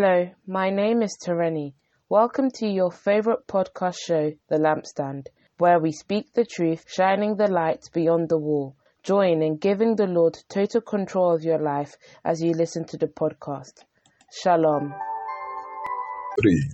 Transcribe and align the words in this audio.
Hello, 0.00 0.30
my 0.46 0.70
name 0.70 1.02
is 1.02 1.18
Tereni. 1.20 1.72
Welcome 2.08 2.52
to 2.52 2.68
your 2.68 2.92
favorite 2.92 3.48
podcast 3.48 3.96
show, 3.98 4.30
The 4.48 4.54
Lampstand, 4.54 5.26
where 5.56 5.80
we 5.80 5.90
speak 5.90 6.32
the 6.32 6.44
truth, 6.44 6.84
shining 6.86 7.34
the 7.34 7.48
light 7.48 7.82
beyond 7.92 8.28
the 8.28 8.38
wall. 8.38 8.76
Join 9.02 9.42
in 9.42 9.56
giving 9.56 9.96
the 9.96 10.06
Lord 10.06 10.38
total 10.48 10.82
control 10.82 11.34
of 11.34 11.42
your 11.42 11.58
life 11.58 11.96
as 12.24 12.40
you 12.40 12.52
listen 12.52 12.84
to 12.84 12.96
the 12.96 13.08
podcast. 13.08 13.72
Shalom. 14.30 14.94
Three. 16.40 16.70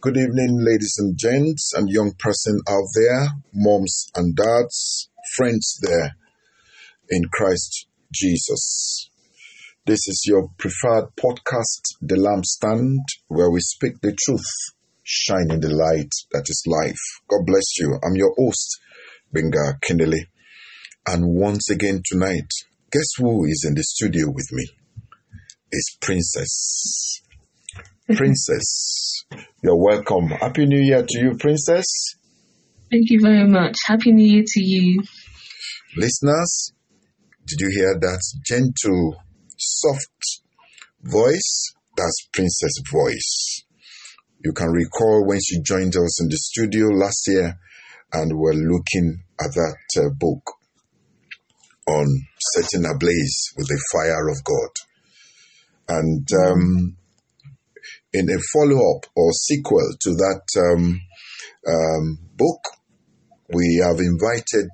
Good 0.00 0.16
evening, 0.16 0.56
ladies 0.58 0.96
and 0.96 1.18
gents, 1.18 1.74
and 1.74 1.90
young 1.90 2.14
person 2.18 2.62
out 2.66 2.88
there, 2.94 3.26
moms 3.52 4.10
and 4.14 4.34
dads, 4.34 5.10
friends 5.36 5.78
there 5.82 6.16
in 7.10 7.24
Christ 7.30 7.88
Jesus. 8.10 9.09
This 9.86 10.06
is 10.08 10.24
your 10.26 10.48
preferred 10.58 11.06
podcast, 11.18 11.80
The 12.02 12.16
Lampstand, 12.16 12.98
where 13.28 13.50
we 13.50 13.60
speak 13.60 13.94
the 14.02 14.14
truth, 14.26 14.44
shining 15.02 15.60
the 15.60 15.70
light 15.70 16.10
that 16.32 16.44
is 16.50 16.62
life. 16.66 17.00
God 17.30 17.46
bless 17.46 17.78
you. 17.78 17.98
I'm 18.04 18.14
your 18.14 18.34
host, 18.36 18.78
Gbenga 19.34 19.80
Kindele. 19.82 20.26
And 21.08 21.34
once 21.34 21.70
again 21.70 22.02
tonight, 22.04 22.50
guess 22.92 23.06
who 23.16 23.46
is 23.46 23.64
in 23.66 23.74
the 23.74 23.82
studio 23.82 24.26
with 24.28 24.48
me? 24.52 24.66
It's 25.72 25.96
Princess. 25.98 27.22
Princess, 28.14 29.24
you're 29.64 29.82
welcome. 29.82 30.28
Happy 30.28 30.66
New 30.66 30.82
Year 30.82 31.06
to 31.08 31.18
you, 31.18 31.38
Princess. 31.38 31.86
Thank 32.90 33.08
you 33.08 33.20
very 33.22 33.48
much. 33.48 33.76
Happy 33.86 34.12
New 34.12 34.30
Year 34.30 34.44
to 34.46 34.60
you. 34.60 35.02
Listeners, 35.96 36.74
did 37.46 37.62
you 37.62 37.70
hear 37.70 37.98
that 37.98 38.20
gentle 38.46 39.16
soft 39.60 40.40
voice, 41.02 41.74
that's 41.96 42.28
Princess 42.32 42.72
Voice. 42.90 43.64
You 44.42 44.52
can 44.52 44.68
recall 44.68 45.26
when 45.26 45.38
she 45.44 45.60
joined 45.60 45.94
us 45.96 46.20
in 46.22 46.28
the 46.28 46.36
studio 46.36 46.86
last 46.88 47.28
year 47.28 47.58
and 48.12 48.38
we're 48.38 48.54
looking 48.54 49.22
at 49.38 49.52
that 49.54 50.02
uh, 50.02 50.08
book 50.18 50.42
on 51.86 52.06
setting 52.38 52.86
ablaze 52.86 53.52
with 53.56 53.68
the 53.68 53.80
fire 53.92 54.28
of 54.28 54.42
God. 54.44 54.70
And 55.88 56.28
um, 56.46 56.96
in 58.12 58.28
a 58.30 58.38
follow 58.52 58.96
up 58.96 59.06
or 59.14 59.32
sequel 59.32 59.90
to 60.00 60.10
that 60.10 60.42
um, 60.56 61.00
um, 61.66 62.18
book, 62.36 62.60
we 63.52 63.82
have 63.84 63.98
invited 63.98 64.70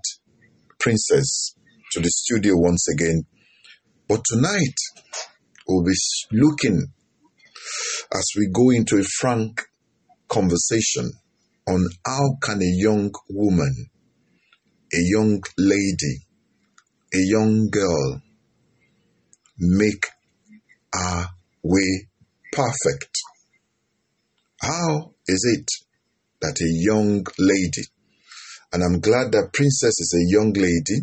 Princess 0.78 1.55
to 1.93 2.00
the 2.00 2.11
studio 2.11 2.53
once 2.56 2.87
again 2.89 3.25
but 4.09 4.21
tonight, 4.25 4.77
we'll 5.69 5.85
be 5.85 5.93
looking 6.33 6.87
as 8.12 8.27
we 8.37 8.49
go 8.53 8.71
into 8.71 8.99
a 8.99 9.03
frank 9.03 9.62
conversation 10.29 11.11
on 11.69 11.85
how 12.05 12.37
can 12.41 12.62
a 12.62 12.73
young 12.77 13.12
woman, 13.29 13.87
a 14.95 14.99
young 14.99 15.43
lady, 15.59 16.19
a 17.15 17.19
young 17.19 17.69
girl 17.71 18.23
make 19.59 20.07
our 20.95 21.31
way 21.65 22.09
perfect. 22.53 23.11
How 24.61 25.15
is 25.27 25.45
it 25.53 25.69
that 26.41 26.61
a 26.61 26.69
young 26.69 27.27
lady, 27.39 27.83
and 28.73 28.84
I'm 28.84 29.01
glad 29.01 29.33
that 29.33 29.53
Princess 29.53 30.01
is 30.01 30.15
a 30.15 30.31
young 30.33 30.53
lady, 30.53 31.01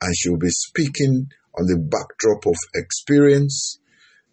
and 0.00 0.16
she'll 0.16 0.38
be 0.38 0.48
speaking 0.48 1.28
on 1.58 1.66
the 1.66 1.78
backdrop 1.78 2.46
of 2.46 2.56
experience, 2.74 3.78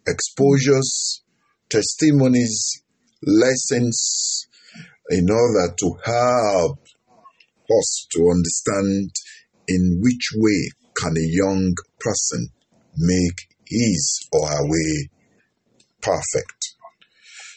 exposures, 0.06 1.22
testimonies, 1.68 2.82
lessons, 3.22 4.46
in 5.10 5.30
order 5.30 5.74
to 5.78 5.94
help 6.04 6.78
us 7.70 8.06
to 8.12 8.30
understand 8.30 9.10
in 9.66 10.00
which 10.00 10.30
way 10.36 10.70
can 10.96 11.16
a 11.16 11.28
young 11.28 11.74
person 12.00 12.48
make 12.96 13.48
his 13.66 14.28
or 14.32 14.48
her 14.48 14.64
way 14.64 15.08
perfect. 16.00 16.74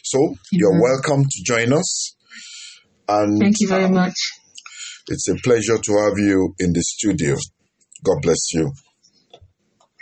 So 0.04 0.34
you're 0.50 0.72
mm-hmm. 0.72 0.82
welcome 0.82 1.24
to 1.24 1.42
join 1.44 1.72
us. 1.72 2.16
And 3.08 3.38
thank 3.40 3.56
you 3.60 3.68
very 3.68 3.84
um, 3.84 3.94
much. 3.94 4.14
It's 5.08 5.28
a 5.28 5.34
pleasure 5.36 5.78
to 5.78 5.92
have 6.04 6.18
you 6.18 6.54
in 6.58 6.72
the 6.72 6.82
studio. 6.82 7.36
God 8.04 8.22
bless 8.22 8.52
you. 8.52 8.72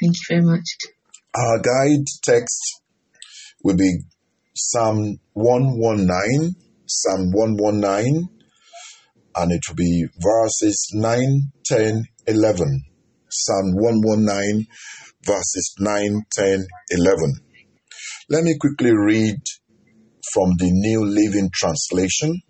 Thank 0.01 0.17
you 0.17 0.37
very 0.37 0.43
much. 0.43 0.65
Our 1.35 1.59
guide 1.59 2.07
text 2.23 2.83
will 3.63 3.77
be 3.77 3.99
Psalm 4.57 5.19
119, 5.35 6.55
Psalm 6.87 7.31
119, 7.33 8.29
and 9.37 9.53
it 9.53 9.61
will 9.69 9.77
be 9.77 10.07
verses 10.19 10.91
9, 10.95 11.43
10, 11.67 12.05
11. 12.27 12.83
Psalm 13.29 13.75
119, 13.75 14.67
verses 15.23 15.75
9, 15.79 16.23
10, 16.33 16.67
11. 16.93 17.35
Let 18.31 18.45
me 18.45 18.57
quickly 18.59 18.93
read 18.93 19.37
from 20.33 20.57
the 20.57 20.71
New 20.71 21.05
Living 21.05 21.51
Translation. 21.53 22.41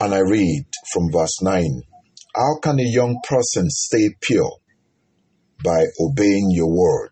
And 0.00 0.12
I 0.12 0.18
read 0.18 0.66
from 0.92 1.12
verse 1.12 1.40
9 1.40 1.82
How 2.34 2.58
can 2.60 2.80
a 2.80 2.84
young 2.84 3.20
person 3.28 3.70
stay 3.70 4.10
pure? 4.20 4.50
By 5.64 5.84
obeying 6.00 6.50
your 6.50 6.70
word. 6.70 7.10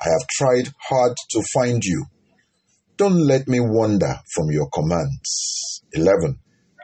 I 0.00 0.08
have 0.10 0.28
tried 0.38 0.72
hard 0.88 1.16
to 1.30 1.42
find 1.52 1.82
you. 1.84 2.06
Don't 2.96 3.26
let 3.26 3.48
me 3.48 3.60
wander 3.60 4.14
from 4.34 4.50
your 4.50 4.68
commands. 4.70 5.82
11. 5.92 6.38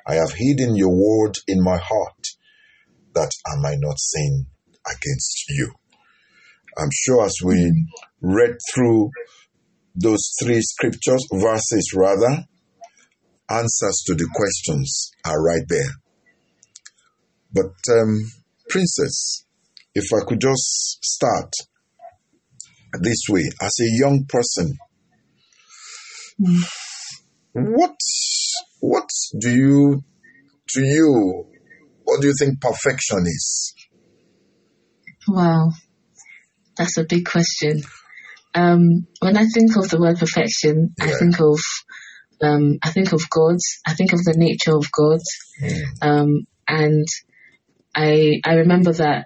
I 0.06 0.14
have 0.14 0.32
hidden 0.32 0.76
your 0.76 0.90
word 0.90 1.36
in 1.46 1.62
my 1.62 1.78
heart 1.78 2.26
that 3.14 3.30
I 3.46 3.60
might 3.60 3.78
not 3.80 3.98
sin 3.98 4.46
against 4.86 5.44
you. 5.48 5.72
I'm 6.76 6.90
sure 6.92 7.24
as 7.24 7.34
we 7.42 7.86
read 8.20 8.56
through 8.72 9.10
those 9.94 10.32
three 10.42 10.60
scriptures, 10.60 11.24
verses 11.32 11.92
rather, 11.94 12.44
answers 13.48 14.02
to 14.06 14.14
the 14.14 14.28
questions 14.34 15.10
are 15.24 15.40
right 15.40 15.64
there. 15.68 15.92
But, 17.52 17.72
um, 17.92 18.32
Princess, 18.68 19.43
if 19.94 20.04
I 20.12 20.24
could 20.26 20.40
just 20.40 21.04
start 21.04 21.52
this 23.00 23.24
way 23.28 23.44
as 23.60 23.72
a 23.80 23.88
young 23.98 24.24
person, 24.28 24.76
what 27.52 27.94
what 28.80 29.08
do 29.40 29.50
you 29.50 30.04
to 30.68 30.80
you 30.80 31.46
what 32.04 32.20
do 32.20 32.26
you 32.28 32.34
think 32.38 32.60
perfection 32.60 33.20
is? 33.26 33.74
Wow, 35.26 35.70
that's 36.76 36.98
a 36.98 37.04
big 37.04 37.24
question. 37.24 37.82
Um, 38.54 39.06
when 39.20 39.36
I 39.36 39.46
think 39.46 39.76
of 39.76 39.88
the 39.88 39.98
word 39.98 40.18
perfection, 40.18 40.94
yeah. 40.98 41.06
I 41.06 41.12
think 41.12 41.40
of 41.40 41.58
um, 42.42 42.78
I 42.82 42.90
think 42.90 43.12
of 43.12 43.28
God. 43.30 43.56
I 43.86 43.94
think 43.94 44.12
of 44.12 44.22
the 44.22 44.34
nature 44.36 44.76
of 44.76 44.90
God, 44.92 45.20
mm. 45.62 45.82
um, 46.02 46.46
and 46.68 47.06
I 47.94 48.40
I 48.44 48.54
remember 48.54 48.92
that 48.92 49.24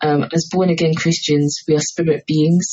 um, 0.00 0.24
as 0.32 0.48
born 0.50 0.70
again 0.70 0.94
Christians, 0.94 1.62
we 1.66 1.74
are 1.74 1.80
spirit 1.80 2.24
beings. 2.26 2.66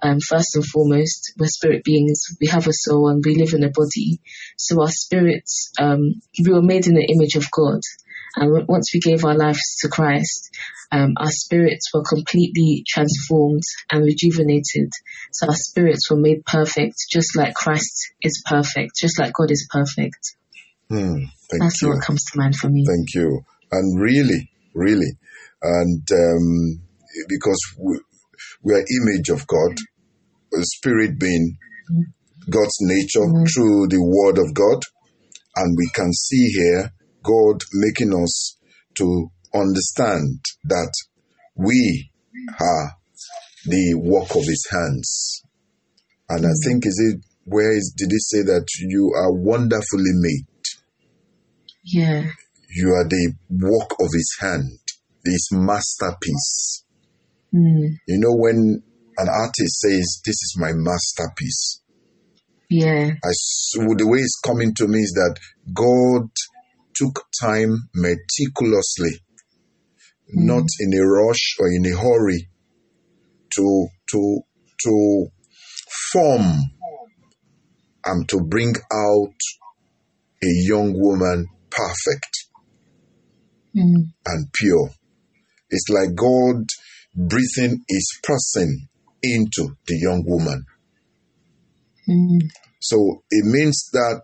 Um, 0.00 0.18
first 0.20 0.54
and 0.54 0.64
foremost, 0.64 1.32
we're 1.38 1.48
spirit 1.48 1.82
beings. 1.82 2.22
We 2.40 2.46
have 2.48 2.68
a 2.68 2.72
soul 2.72 3.08
and 3.08 3.24
we 3.24 3.34
live 3.34 3.52
in 3.52 3.64
a 3.64 3.70
body. 3.70 4.20
So 4.56 4.80
our 4.80 4.90
spirits, 4.90 5.72
um, 5.78 6.20
we 6.38 6.52
were 6.52 6.62
made 6.62 6.86
in 6.86 6.94
the 6.94 7.04
image 7.04 7.34
of 7.34 7.50
God. 7.50 7.80
And 8.36 8.68
once 8.68 8.92
we 8.94 9.00
gave 9.00 9.24
our 9.24 9.34
lives 9.34 9.76
to 9.80 9.88
Christ, 9.88 10.50
um, 10.92 11.14
our 11.18 11.30
spirits 11.30 11.92
were 11.92 12.02
completely 12.02 12.84
transformed 12.86 13.62
and 13.90 14.04
rejuvenated. 14.04 14.90
So 15.32 15.48
our 15.48 15.56
spirits 15.56 16.10
were 16.10 16.16
made 16.16 16.44
perfect, 16.44 16.94
just 17.10 17.36
like 17.36 17.54
Christ 17.54 18.12
is 18.22 18.42
perfect, 18.46 18.92
just 19.00 19.18
like 19.18 19.32
God 19.32 19.50
is 19.50 19.66
perfect. 19.70 20.36
Hmm, 20.88 21.24
That's 21.58 21.82
you. 21.82 21.88
what 21.88 22.02
comes 22.02 22.24
to 22.24 22.38
mind 22.38 22.56
for 22.56 22.68
me. 22.68 22.84
Thank 22.86 23.14
you. 23.14 23.40
And 23.70 24.00
really, 24.00 24.50
really, 24.74 25.12
and 25.62 26.06
um, 26.12 26.82
because 27.28 27.58
we, 27.78 27.98
we, 28.62 28.74
are 28.74 28.84
image 29.02 29.28
of 29.28 29.46
God, 29.46 29.76
spirit 30.60 31.18
being 31.18 31.56
God's 32.50 32.76
nature 32.80 33.26
mm-hmm. 33.26 33.44
through 33.44 33.88
the 33.88 34.02
word 34.02 34.38
of 34.38 34.54
God, 34.54 34.82
and 35.56 35.76
we 35.76 35.88
can 35.94 36.12
see 36.12 36.48
here 36.50 36.92
God 37.22 37.62
making 37.72 38.14
us 38.14 38.56
to 38.96 39.30
understand 39.54 40.40
that 40.64 40.92
we 41.56 42.10
are 42.60 42.96
the 43.66 43.94
work 43.94 44.30
of 44.36 44.44
His 44.44 44.66
hands, 44.70 45.42
and 46.28 46.46
I 46.46 46.54
think 46.64 46.86
is 46.86 47.00
it 47.12 47.24
where 47.44 47.76
is, 47.76 47.94
did 47.96 48.10
He 48.10 48.18
say 48.18 48.42
that 48.42 48.66
you 48.80 49.12
are 49.16 49.32
wonderfully 49.32 50.12
made? 50.14 50.46
Yeah. 51.82 52.30
You 52.70 52.90
are 52.90 53.08
the 53.08 53.32
work 53.48 53.92
of 53.98 54.08
His 54.12 54.36
hand 54.40 54.78
this 55.28 55.48
masterpiece. 55.52 56.84
Mm. 57.54 57.96
You 58.06 58.18
know, 58.18 58.34
when 58.36 58.82
an 59.18 59.28
artist 59.28 59.80
says, 59.80 60.20
This 60.24 60.34
is 60.34 60.56
my 60.58 60.72
masterpiece. 60.72 61.82
Yeah. 62.70 63.12
I, 63.24 63.30
the 63.74 64.06
way 64.06 64.18
it's 64.18 64.40
coming 64.44 64.74
to 64.74 64.86
me 64.86 64.98
is 64.98 65.12
that 65.14 65.38
God 65.72 66.28
took 66.94 67.24
time 67.40 67.88
meticulously, 67.94 69.22
not 70.28 70.64
in 70.80 70.94
a 70.94 71.02
rush 71.06 71.56
or 71.58 71.68
in 71.68 71.86
a 71.86 71.96
hurry, 71.96 72.48
to 73.54 73.86
to 74.12 74.40
to 74.84 75.26
form 76.12 76.60
and 78.04 78.28
to 78.28 78.40
bring 78.40 78.74
out 78.92 79.34
a 80.42 80.52
young 80.66 80.92
woman 80.94 81.46
perfect 81.70 82.48
Mm. 83.76 84.12
and 84.26 84.46
pure. 84.54 84.90
It's 85.70 85.88
like 85.88 86.14
God 86.14 86.66
breathing 87.14 87.84
His 87.88 88.18
person 88.22 88.88
into 89.22 89.76
the 89.86 89.98
young 89.98 90.24
woman. 90.26 90.64
Mm. 92.08 92.50
So 92.80 93.22
it 93.30 93.44
means 93.44 93.90
that 93.92 94.22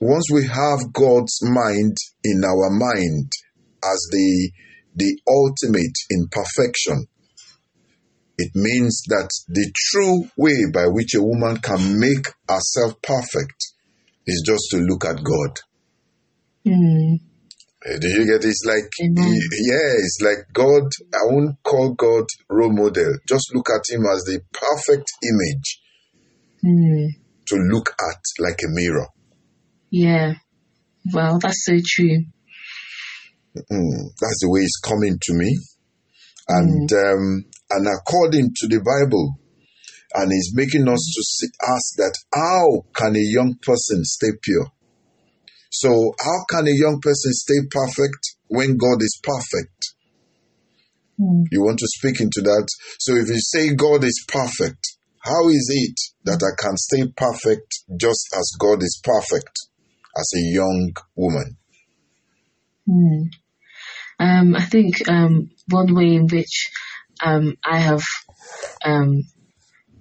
once 0.00 0.26
we 0.32 0.46
have 0.46 0.92
God's 0.92 1.38
mind 1.42 1.96
in 2.24 2.42
our 2.44 2.70
mind 2.70 3.32
as 3.84 4.08
the 4.10 4.50
the 4.94 5.20
ultimate 5.28 5.94
in 6.10 6.26
perfection, 6.30 7.06
it 8.38 8.50
means 8.54 9.02
that 9.08 9.28
the 9.48 9.70
true 9.74 10.28
way 10.36 10.64
by 10.72 10.86
which 10.86 11.14
a 11.14 11.22
woman 11.22 11.58
can 11.58 12.00
make 12.00 12.26
herself 12.48 13.00
perfect 13.02 13.72
is 14.26 14.42
just 14.44 14.64
to 14.70 14.78
look 14.78 15.04
at 15.04 15.22
God. 15.22 15.58
Mm. 16.66 17.20
Uh, 17.88 17.98
Do 17.98 18.08
you 18.08 18.24
get 18.26 18.44
it? 18.44 18.48
It's 18.48 18.64
like, 18.66 18.90
yeah, 18.98 19.92
it's 19.98 20.18
like 20.22 20.46
God. 20.52 20.90
I 21.14 21.24
won't 21.24 21.62
call 21.62 21.94
God 21.94 22.24
role 22.50 22.72
model. 22.72 23.14
Just 23.28 23.54
look 23.54 23.68
at 23.70 23.82
Him 23.88 24.04
as 24.06 24.24
the 24.24 24.40
perfect 24.52 25.10
image 25.22 25.82
Mm. 26.64 27.08
to 27.48 27.56
look 27.56 27.90
at 27.90 28.20
like 28.40 28.58
a 28.64 28.68
mirror. 28.70 29.06
Yeah. 29.90 30.34
Well, 31.12 31.38
that's 31.38 31.64
so 31.64 31.74
true. 31.84 32.24
Mm, 33.56 34.10
that's 34.20 34.40
the 34.40 34.48
way 34.50 34.60
it's 34.60 34.80
coming 34.80 35.16
to 35.20 35.34
me. 35.34 35.56
And 36.48 36.90
um, 36.92 37.44
and 37.70 37.86
according 37.86 38.50
to 38.56 38.66
the 38.68 38.80
Bible, 38.80 39.34
and 40.14 40.32
it's 40.32 40.52
making 40.54 40.88
us 40.88 41.12
to 41.14 41.22
see, 41.22 41.48
ask 41.62 41.96
that 41.98 42.14
how 42.34 42.84
can 42.94 43.14
a 43.16 43.20
young 43.20 43.54
person 43.62 44.04
stay 44.04 44.30
pure? 44.42 44.66
So 45.70 46.14
how 46.20 46.44
can 46.48 46.66
a 46.66 46.74
young 46.74 47.00
person 47.00 47.32
stay 47.32 47.60
perfect 47.70 48.36
when 48.48 48.76
God 48.76 49.00
is 49.00 49.20
perfect? 49.22 49.94
Mm. 51.20 51.44
You 51.50 51.62
want 51.62 51.78
to 51.78 51.88
speak 51.88 52.20
into 52.20 52.40
that? 52.42 52.68
So 53.00 53.14
if 53.14 53.28
you 53.28 53.38
say 53.40 53.74
God 53.74 54.04
is 54.04 54.24
perfect, 54.28 54.96
how 55.20 55.48
is 55.48 55.68
it 55.72 55.98
that 56.24 56.42
I 56.42 56.52
can 56.62 56.76
stay 56.76 57.10
perfect 57.16 57.82
just 57.98 58.28
as 58.36 58.50
God 58.58 58.82
is 58.82 59.00
perfect 59.02 59.50
as 60.16 60.30
a 60.36 60.40
young 60.40 60.92
woman? 61.14 61.56
Mm. 62.88 63.30
Um, 64.18 64.56
I 64.56 64.62
think 64.62 65.08
um, 65.08 65.50
one 65.68 65.94
way 65.94 66.14
in 66.14 66.26
which 66.28 66.70
um, 67.22 67.56
I 67.64 67.78
have 67.78 68.02
um, 68.84 69.22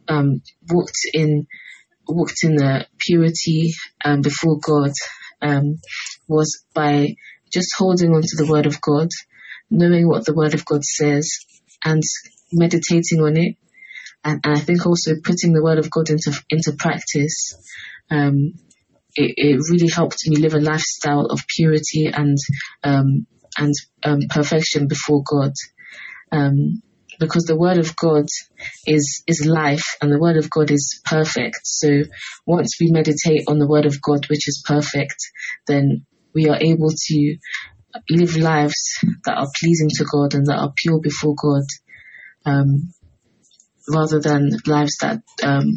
um, 0.08 0.42
walked 0.70 1.00
in 1.14 1.48
walked 2.08 2.44
in 2.44 2.56
the 2.56 2.86
purity 3.00 3.74
um, 4.04 4.22
before 4.22 4.60
God 4.60 4.92
um, 5.42 5.80
was 6.28 6.64
by 6.74 7.16
just 7.52 7.70
holding 7.78 8.12
on 8.14 8.22
to 8.22 8.36
the 8.38 8.50
Word 8.50 8.66
of 8.66 8.82
God, 8.82 9.10
knowing 9.70 10.08
what 10.08 10.26
the 10.26 10.34
Word 10.34 10.54
of 10.54 10.66
God 10.66 10.84
says, 10.84 11.30
and 11.84 12.04
meditating 12.52 13.20
on 13.22 13.38
it. 13.38 13.56
And, 14.24 14.42
and 14.44 14.58
I 14.58 14.60
think 14.60 14.86
also 14.86 15.12
putting 15.24 15.54
the 15.54 15.64
Word 15.64 15.78
of 15.78 15.90
God 15.90 16.10
into 16.10 16.32
into 16.50 16.74
practice. 16.78 17.54
Um, 18.10 18.54
it, 19.16 19.34
it 19.38 19.72
really 19.72 19.90
helped 19.90 20.28
me 20.28 20.38
live 20.38 20.54
a 20.54 20.60
lifestyle 20.60 21.26
of 21.26 21.42
purity 21.48 22.08
and 22.08 22.38
um, 22.84 23.28
and 23.58 23.74
um, 24.04 24.20
perfection 24.30 24.88
before 24.88 25.24
God. 25.24 25.54
Um, 26.32 26.82
because 27.20 27.44
the 27.44 27.58
word 27.58 27.78
of 27.78 27.96
God 27.96 28.26
is 28.86 29.24
is 29.28 29.46
life 29.46 29.84
and 30.02 30.12
the 30.12 30.20
word 30.20 30.38
of 30.38 30.50
God 30.50 30.72
is 30.72 31.02
perfect. 31.06 31.60
So 31.64 32.04
once 32.46 32.78
we 32.80 32.92
meditate 32.92 33.44
on 33.48 33.60
the 33.60 33.68
word 33.68 33.86
of 33.86 34.02
God, 34.02 34.26
which 34.30 34.48
is 34.48 34.64
perfect, 34.66 35.18
then 35.68 36.06
we 36.34 36.50
are 36.50 36.58
able 36.60 36.90
to 36.90 37.38
live 38.10 38.36
lives 38.36 38.98
that 39.26 39.38
are 39.38 39.48
pleasing 39.60 39.90
to 39.90 40.06
God 40.12 40.34
and 40.34 40.46
that 40.48 40.60
are 40.60 40.74
pure 40.76 41.00
before 41.00 41.36
God, 41.42 41.64
um, 42.46 42.94
rather 43.90 44.20
than 44.20 44.52
lives 44.66 44.98
that 45.02 45.22
um, 45.44 45.72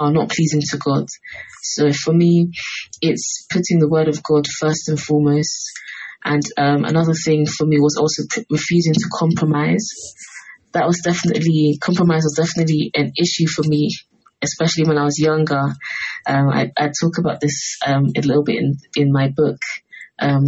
are 0.00 0.12
not 0.12 0.30
pleasing 0.30 0.62
to 0.70 0.78
God. 0.78 1.06
So 1.62 1.92
for 1.92 2.12
me, 2.12 2.50
it's 3.02 3.46
putting 3.50 3.78
the 3.78 3.88
word 3.88 4.08
of 4.08 4.22
God 4.22 4.46
first 4.46 4.88
and 4.88 5.00
foremost. 5.00 5.72
And 6.24 6.42
um, 6.56 6.84
another 6.84 7.14
thing 7.14 7.46
for 7.46 7.66
me 7.66 7.78
was 7.78 7.96
also 7.96 8.22
refusing 8.50 8.94
to 8.94 9.08
compromise. 9.12 9.88
That 10.76 10.86
was 10.86 11.00
definitely 11.02 11.78
compromise 11.82 12.24
was 12.28 12.36
definitely 12.36 12.90
an 12.94 13.12
issue 13.16 13.46
for 13.48 13.62
me, 13.66 13.88
especially 14.42 14.84
when 14.84 14.98
I 14.98 15.04
was 15.04 15.18
younger. 15.18 15.64
Um, 16.28 16.48
I, 16.50 16.70
I 16.76 16.90
talk 17.00 17.16
about 17.18 17.40
this 17.40 17.78
um, 17.86 18.04
a 18.16 18.20
little 18.20 18.44
bit 18.44 18.56
in 18.62 18.76
in 18.94 19.10
my 19.10 19.28
book, 19.34 19.56
um, 20.20 20.44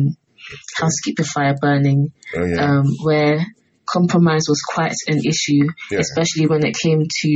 How 0.77 0.87
to 0.89 1.03
Keep 1.05 1.17
the 1.17 1.25
Fire 1.25 1.55
Burning, 1.61 2.13
Oh 2.37 2.45
yeah, 2.45 2.65
um, 2.65 2.85
where 3.03 3.47
compromise 3.89 4.45
was 4.49 4.61
quite 4.75 4.93
an 5.07 5.19
issue, 5.25 5.65
Yeah. 5.91 6.01
especially 6.01 6.47
when 6.47 6.63
it 6.67 6.77
came 6.85 7.03
to 7.23 7.33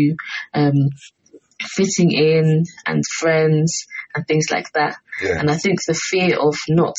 um, 0.52 0.76
fitting 1.76 2.10
in 2.12 2.64
and 2.86 3.02
friends 3.20 3.86
and 4.14 4.26
things 4.26 4.46
like 4.50 4.68
that. 4.74 4.96
yeah, 5.22 5.38
And 5.38 5.50
I 5.50 5.56
think 5.56 5.78
the 5.86 5.94
fear 5.94 6.36
of 6.38 6.54
not 6.68 6.94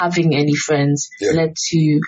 having 0.00 0.34
any 0.34 0.54
friends 0.54 1.08
led 1.34 1.52
to 1.70 2.00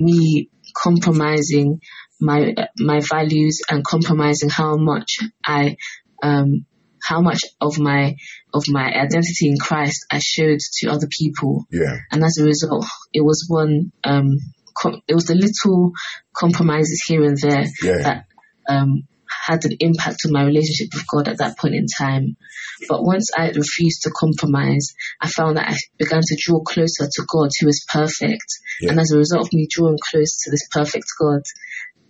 me 0.00 0.50
compromising 0.82 1.80
my 2.24 2.54
my 2.78 3.00
values 3.00 3.60
and 3.68 3.84
compromising 3.84 4.48
how 4.48 4.76
much 4.76 5.18
I 5.44 5.76
um 6.22 6.66
how 7.02 7.20
much 7.20 7.42
of 7.60 7.78
my 7.78 8.16
of 8.54 8.64
my 8.68 8.86
identity 8.86 9.48
in 9.48 9.58
Christ 9.58 10.06
I 10.10 10.20
showed 10.20 10.60
to 10.78 10.88
other 10.88 11.08
people 11.10 11.66
yeah, 11.70 11.98
and 12.10 12.24
as 12.24 12.38
a 12.40 12.44
result 12.44 12.86
it 13.12 13.20
was 13.20 13.44
one 13.48 13.92
um 14.04 14.38
com- 14.76 15.02
it 15.06 15.14
was 15.14 15.26
the 15.26 15.34
little 15.34 15.92
compromises 16.34 17.02
here 17.06 17.24
and 17.24 17.36
there 17.38 17.66
yeah, 17.82 18.02
that 18.02 18.24
um 18.68 19.04
had 19.46 19.64
an 19.64 19.76
impact 19.80 20.18
on 20.24 20.32
my 20.32 20.44
relationship 20.44 20.88
with 20.94 21.06
God 21.06 21.28
at 21.28 21.38
that 21.38 21.58
point 21.58 21.74
in 21.74 21.86
time. 21.86 22.36
But 22.88 23.04
once 23.04 23.30
I 23.36 23.48
refused 23.48 24.02
to 24.02 24.12
compromise, 24.16 24.94
I 25.20 25.28
found 25.28 25.56
that 25.56 25.68
I 25.68 25.76
began 25.98 26.20
to 26.22 26.38
draw 26.40 26.60
closer 26.60 27.06
to 27.06 27.22
God, 27.28 27.50
who 27.60 27.68
is 27.68 27.84
perfect. 27.92 28.46
Yeah. 28.80 28.90
And 28.90 29.00
as 29.00 29.10
a 29.12 29.18
result 29.18 29.46
of 29.46 29.52
me 29.52 29.68
drawing 29.70 29.98
close 30.10 30.36
to 30.44 30.50
this 30.50 30.66
perfect 30.70 31.06
God, 31.20 31.42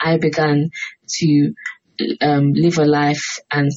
I 0.04 0.18
began 0.18 0.70
to 1.20 1.54
um, 2.20 2.52
live 2.52 2.78
a 2.78 2.84
life 2.84 3.38
and 3.50 3.70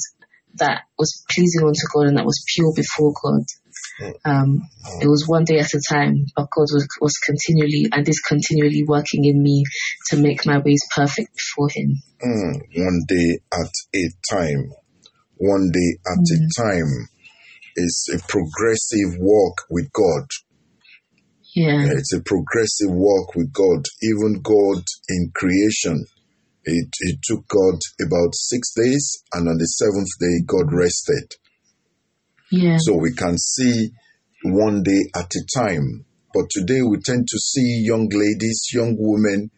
that 0.55 0.81
was 0.97 1.23
pleasing 1.29 1.65
unto 1.65 1.87
God 1.93 2.07
and 2.07 2.17
that 2.17 2.25
was 2.25 2.43
pure 2.53 2.73
before 2.75 3.13
God. 3.23 3.43
Um, 4.25 4.61
it 5.01 5.07
was 5.07 5.25
one 5.27 5.43
day 5.43 5.59
at 5.59 5.73
a 5.73 5.81
time, 5.89 6.25
but 6.35 6.47
God 6.55 6.67
was, 6.73 6.87
was 7.01 7.17
continually 7.25 7.89
and 7.91 8.07
is 8.07 8.19
continually 8.19 8.83
working 8.87 9.25
in 9.25 9.41
me 9.41 9.63
to 10.09 10.17
make 10.17 10.45
my 10.45 10.59
ways 10.59 10.81
perfect 10.95 11.29
before 11.35 11.69
Him. 11.69 11.95
Mm, 12.23 12.59
one 12.75 13.03
day 13.07 13.39
at 13.53 13.71
a 13.95 14.09
time. 14.31 14.71
One 15.37 15.71
day 15.71 15.97
at 16.05 16.17
a 16.17 16.61
time. 16.61 17.07
It's 17.75 18.07
a 18.13 18.17
progressive 18.27 19.19
walk 19.19 19.65
with 19.69 19.91
God. 19.93 20.27
Yeah. 21.55 21.85
Yeah, 21.85 21.91
It's 21.93 22.13
a 22.13 22.21
progressive 22.21 22.89
walk 22.91 23.35
with 23.35 23.53
God. 23.53 23.85
Even 24.01 24.41
God 24.41 24.83
in 25.09 25.31
creation, 25.33 26.05
it, 26.67 26.89
it 26.99 27.19
took 27.23 27.47
God 27.47 27.79
about 28.01 28.35
six 28.35 28.73
days, 28.73 29.23
and 29.33 29.47
on 29.47 29.57
the 29.57 29.65
seventh 29.65 30.09
day, 30.19 30.43
God 30.45 30.71
rested. 30.71 31.35
Yeah. 32.51 32.77
So 32.79 32.95
we 32.95 33.13
can 33.13 33.37
see 33.37 33.91
one 34.43 34.83
day 34.83 35.01
at 35.15 35.31
a 35.35 35.59
time. 35.59 36.05
But 36.33 36.49
today 36.49 36.81
we 36.81 36.97
tend 37.03 37.27
to 37.27 37.39
see 37.39 37.83
young 37.85 38.09
ladies, 38.11 38.67
young 38.73 38.95
women, 38.99 39.49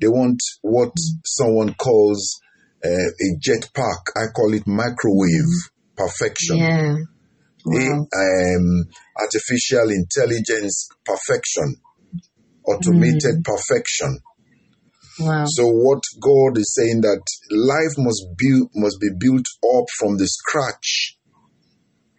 they 0.00 0.08
want 0.08 0.40
what 0.62 0.92
someone 1.24 1.74
calls 1.74 2.40
uh, 2.84 2.88
a 2.88 3.38
jetpack. 3.38 4.00
I 4.16 4.26
call 4.34 4.52
it 4.54 4.66
microwave 4.66 5.54
perfection. 5.96 6.58
Yeah. 6.58 6.96
A- 7.66 8.56
um, 8.56 8.84
artificial 9.18 9.88
intelligence 9.90 10.88
perfection, 11.06 11.76
automated 12.66 13.42
perfection. 13.44 14.18
Wow. 15.18 15.44
So 15.46 15.68
what 15.68 16.02
God 16.20 16.58
is 16.58 16.74
saying 16.74 17.02
that 17.02 17.22
life 17.50 17.94
must 17.98 18.26
build 18.36 18.70
must 18.74 19.00
be 19.00 19.10
built 19.18 19.46
up 19.76 19.86
from 19.98 20.16
the 20.16 20.26
scratch. 20.26 21.16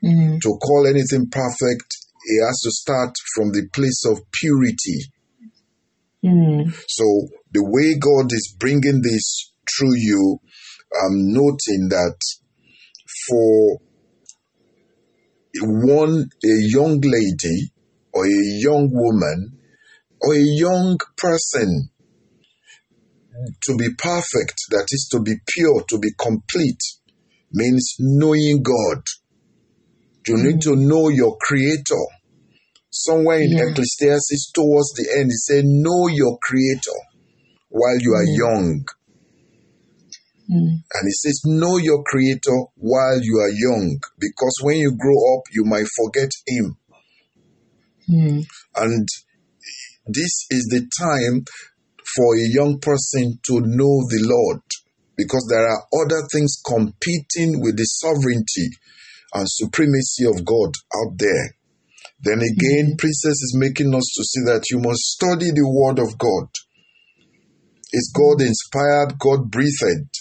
Mm. 0.04 0.42
To 0.42 0.58
call 0.58 0.88
anything 0.88 1.30
perfect, 1.30 1.90
it 2.26 2.46
has 2.46 2.60
to 2.62 2.72
start 2.72 3.14
from 3.36 3.52
the 3.52 3.68
place 3.74 4.06
of 4.06 4.20
purity. 4.32 5.12
Mm. 6.24 6.74
So 6.88 7.28
the 7.52 7.64
way 7.64 7.98
God 7.98 8.32
is 8.32 8.56
bringing 8.58 9.02
this 9.02 9.52
through 9.78 9.96
you 9.96 10.40
I'm 11.04 11.34
noting 11.34 11.90
that 11.90 12.18
for 13.28 13.80
one, 15.62 16.30
a 16.44 16.56
young 16.62 17.02
lady 17.02 17.72
or 18.14 18.26
a 18.26 18.44
young 18.60 18.90
woman 18.92 19.58
or 20.22 20.34
a 20.34 20.40
young 20.40 20.98
person 21.18 21.90
to 23.64 23.78
be 23.78 23.90
perfect, 23.98 24.56
that 24.70 24.88
is 24.92 25.08
to 25.12 25.20
be 25.22 25.36
pure, 25.48 25.84
to 25.90 26.00
be 26.00 26.10
complete, 26.18 26.82
means 27.52 27.96
knowing 28.00 28.64
God. 28.64 29.04
You 30.28 30.38
need 30.38 30.62
to 30.62 30.76
know 30.76 31.10
your 31.10 31.38
creator. 31.40 32.04
Somewhere 32.90 33.40
in 33.42 33.52
Yeah. 33.52 33.66
Ecclesiastes 33.70 34.52
towards 34.54 34.94
the 34.94 35.08
end, 35.20 35.30
it 35.30 35.38
said, 35.38 35.66
Know 35.66 36.08
your 36.08 36.40
creator 36.42 36.98
while 37.70 37.98
you 38.00 38.14
are 38.14 38.24
young. 38.24 38.86
Mm. 40.50 40.82
And 40.94 41.08
it 41.08 41.14
says, 41.14 41.42
Know 41.46 41.78
your 41.78 42.04
creator 42.04 42.58
while 42.76 43.20
you 43.22 43.38
are 43.38 43.50
young, 43.50 44.00
because 44.18 44.56
when 44.62 44.78
you 44.78 44.96
grow 44.98 45.36
up, 45.36 45.44
you 45.52 45.66
might 45.66 45.88
forget 46.04 46.32
him. 46.48 46.78
Mm. 48.10 48.46
And 48.78 49.08
this 50.08 50.46
is 50.50 50.68
the 50.72 50.88
time 51.00 51.46
for 52.16 52.36
a 52.36 52.48
young 52.48 52.80
person 52.80 53.40
to 53.44 53.60
know 53.62 53.96
the 54.08 54.24
Lord 54.24 54.62
because 55.18 55.48
there 55.50 55.68
are 55.68 55.84
other 56.04 56.28
things 56.32 56.62
competing 56.66 57.62
with 57.62 57.78
the 57.78 57.86
sovereignty 57.86 58.70
and 59.34 59.46
supremacy 59.48 60.26
of 60.26 60.46
God 60.46 60.76
out 60.96 61.18
there. 61.18 61.56
Then 62.20 62.40
again, 62.40 62.96
mm-hmm. 62.96 63.00
Princess 63.00 63.40
is 63.44 63.56
making 63.58 63.94
us 63.94 64.08
to 64.16 64.24
see 64.24 64.44
that 64.48 64.64
you 64.72 64.80
must 64.80 65.02
study 65.16 65.52
the 65.52 65.68
Word 65.68 66.00
of 66.00 66.18
God. 66.18 66.48
It's 67.92 68.12
God 68.16 68.40
mm-hmm. 68.40 68.48
inspired, 68.48 69.20
God 69.20 69.52
breathed. 69.52 70.12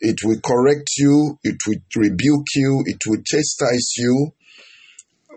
It 0.00 0.18
will 0.24 0.40
correct 0.40 0.90
you, 0.98 1.38
it 1.44 1.56
will 1.66 1.78
rebuke 1.96 2.48
you, 2.56 2.82
it 2.86 2.98
will 3.06 3.22
chastise 3.24 3.92
you, 3.96 4.32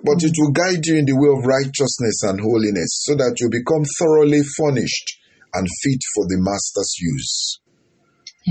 but 0.04 0.24
it 0.24 0.32
mm-hmm. 0.32 0.42
will 0.42 0.52
guide 0.52 0.86
you 0.86 0.98
in 0.98 1.06
the 1.06 1.16
way 1.16 1.30
of 1.30 1.46
righteousness 1.46 2.24
and 2.24 2.40
holiness 2.40 3.04
so 3.04 3.16
that 3.16 3.38
you 3.40 3.50
become 3.50 3.84
thoroughly 4.00 4.42
furnished 4.58 5.20
and 5.56 5.68
fit 5.84 6.02
for 6.14 6.26
the 6.28 6.38
master's 6.40 6.96
use. 7.00 7.60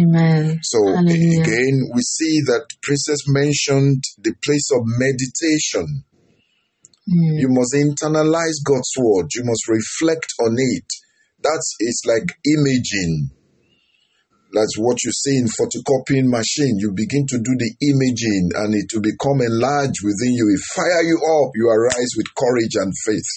Amen. 0.01 0.59
So 0.63 0.79
Hallelujah. 0.81 1.43
again, 1.43 1.91
we 1.95 2.03
see 2.03 2.41
that 2.47 2.67
Princess 2.83 3.21
mentioned 3.29 4.03
the 4.19 4.35
place 4.43 4.71
of 4.75 4.83
meditation. 4.85 6.05
Mm. 7.07 7.39
You 7.39 7.49
must 7.51 7.75
internalize 7.75 8.59
God's 8.65 8.91
word. 8.99 9.29
You 9.35 9.45
must 9.45 9.69
reflect 9.69 10.33
on 10.41 10.57
it. 10.59 10.89
That's 11.43 11.77
it's 11.79 12.03
like 12.07 12.35
imaging. 12.43 13.31
That's 14.53 14.79
what 14.79 15.03
you 15.05 15.11
see 15.13 15.37
in 15.37 15.47
photocopying 15.47 16.31
machine. 16.31 16.79
You 16.79 16.93
begin 16.93 17.27
to 17.29 17.39
do 17.39 17.55
the 17.59 17.75
imaging 17.91 18.51
and 18.55 18.75
it 18.75 18.87
will 18.95 19.03
become 19.03 19.43
enlarged 19.43 19.99
within 20.03 20.33
you. 20.33 20.47
It 20.55 20.63
fire 20.75 21.03
you 21.03 21.19
up. 21.19 21.51
You 21.55 21.69
arise 21.69 22.13
with 22.17 22.35
courage 22.35 22.75
and 22.79 22.93
faith 23.05 23.31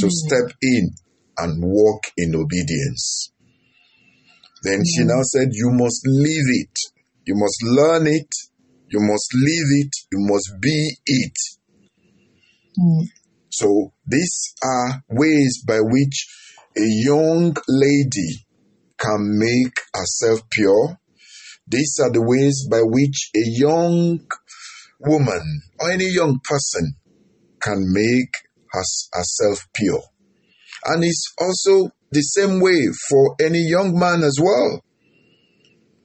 to 0.00 0.10
step 0.10 0.50
in 0.60 0.90
and 1.38 1.62
walk 1.62 2.04
in 2.16 2.34
obedience. 2.34 3.32
Then 4.62 4.82
she 4.84 5.04
now 5.04 5.22
said, 5.22 5.48
You 5.52 5.70
must 5.70 6.06
live 6.06 6.46
it. 6.48 6.78
You 7.26 7.34
must 7.36 7.62
learn 7.62 8.06
it. 8.06 8.28
You 8.90 9.00
must 9.00 9.28
live 9.34 9.68
it. 9.86 9.94
You 10.10 10.18
must 10.20 10.60
be 10.60 10.96
it. 11.06 11.36
Mm. 12.78 13.06
So 13.50 13.92
these 14.06 14.54
are 14.62 15.02
ways 15.08 15.62
by 15.66 15.80
which 15.80 16.28
a 16.76 16.84
young 16.84 17.56
lady 17.68 18.46
can 18.98 19.38
make 19.38 19.74
herself 19.94 20.42
pure. 20.50 20.98
These 21.66 21.98
are 22.02 22.10
the 22.10 22.22
ways 22.22 22.66
by 22.68 22.80
which 22.82 23.30
a 23.34 23.42
young 23.44 24.20
woman 25.00 25.62
or 25.78 25.90
any 25.90 26.08
young 26.08 26.40
person 26.44 26.94
can 27.60 27.84
make 27.92 28.32
hers- 28.70 29.08
herself 29.12 29.66
pure. 29.74 30.02
And 30.84 31.04
it's 31.04 31.34
also 31.40 31.90
the 32.10 32.22
same 32.22 32.60
way 32.60 32.86
for 33.08 33.36
any 33.40 33.60
young 33.68 33.98
man 33.98 34.22
as 34.22 34.38
well. 34.40 34.80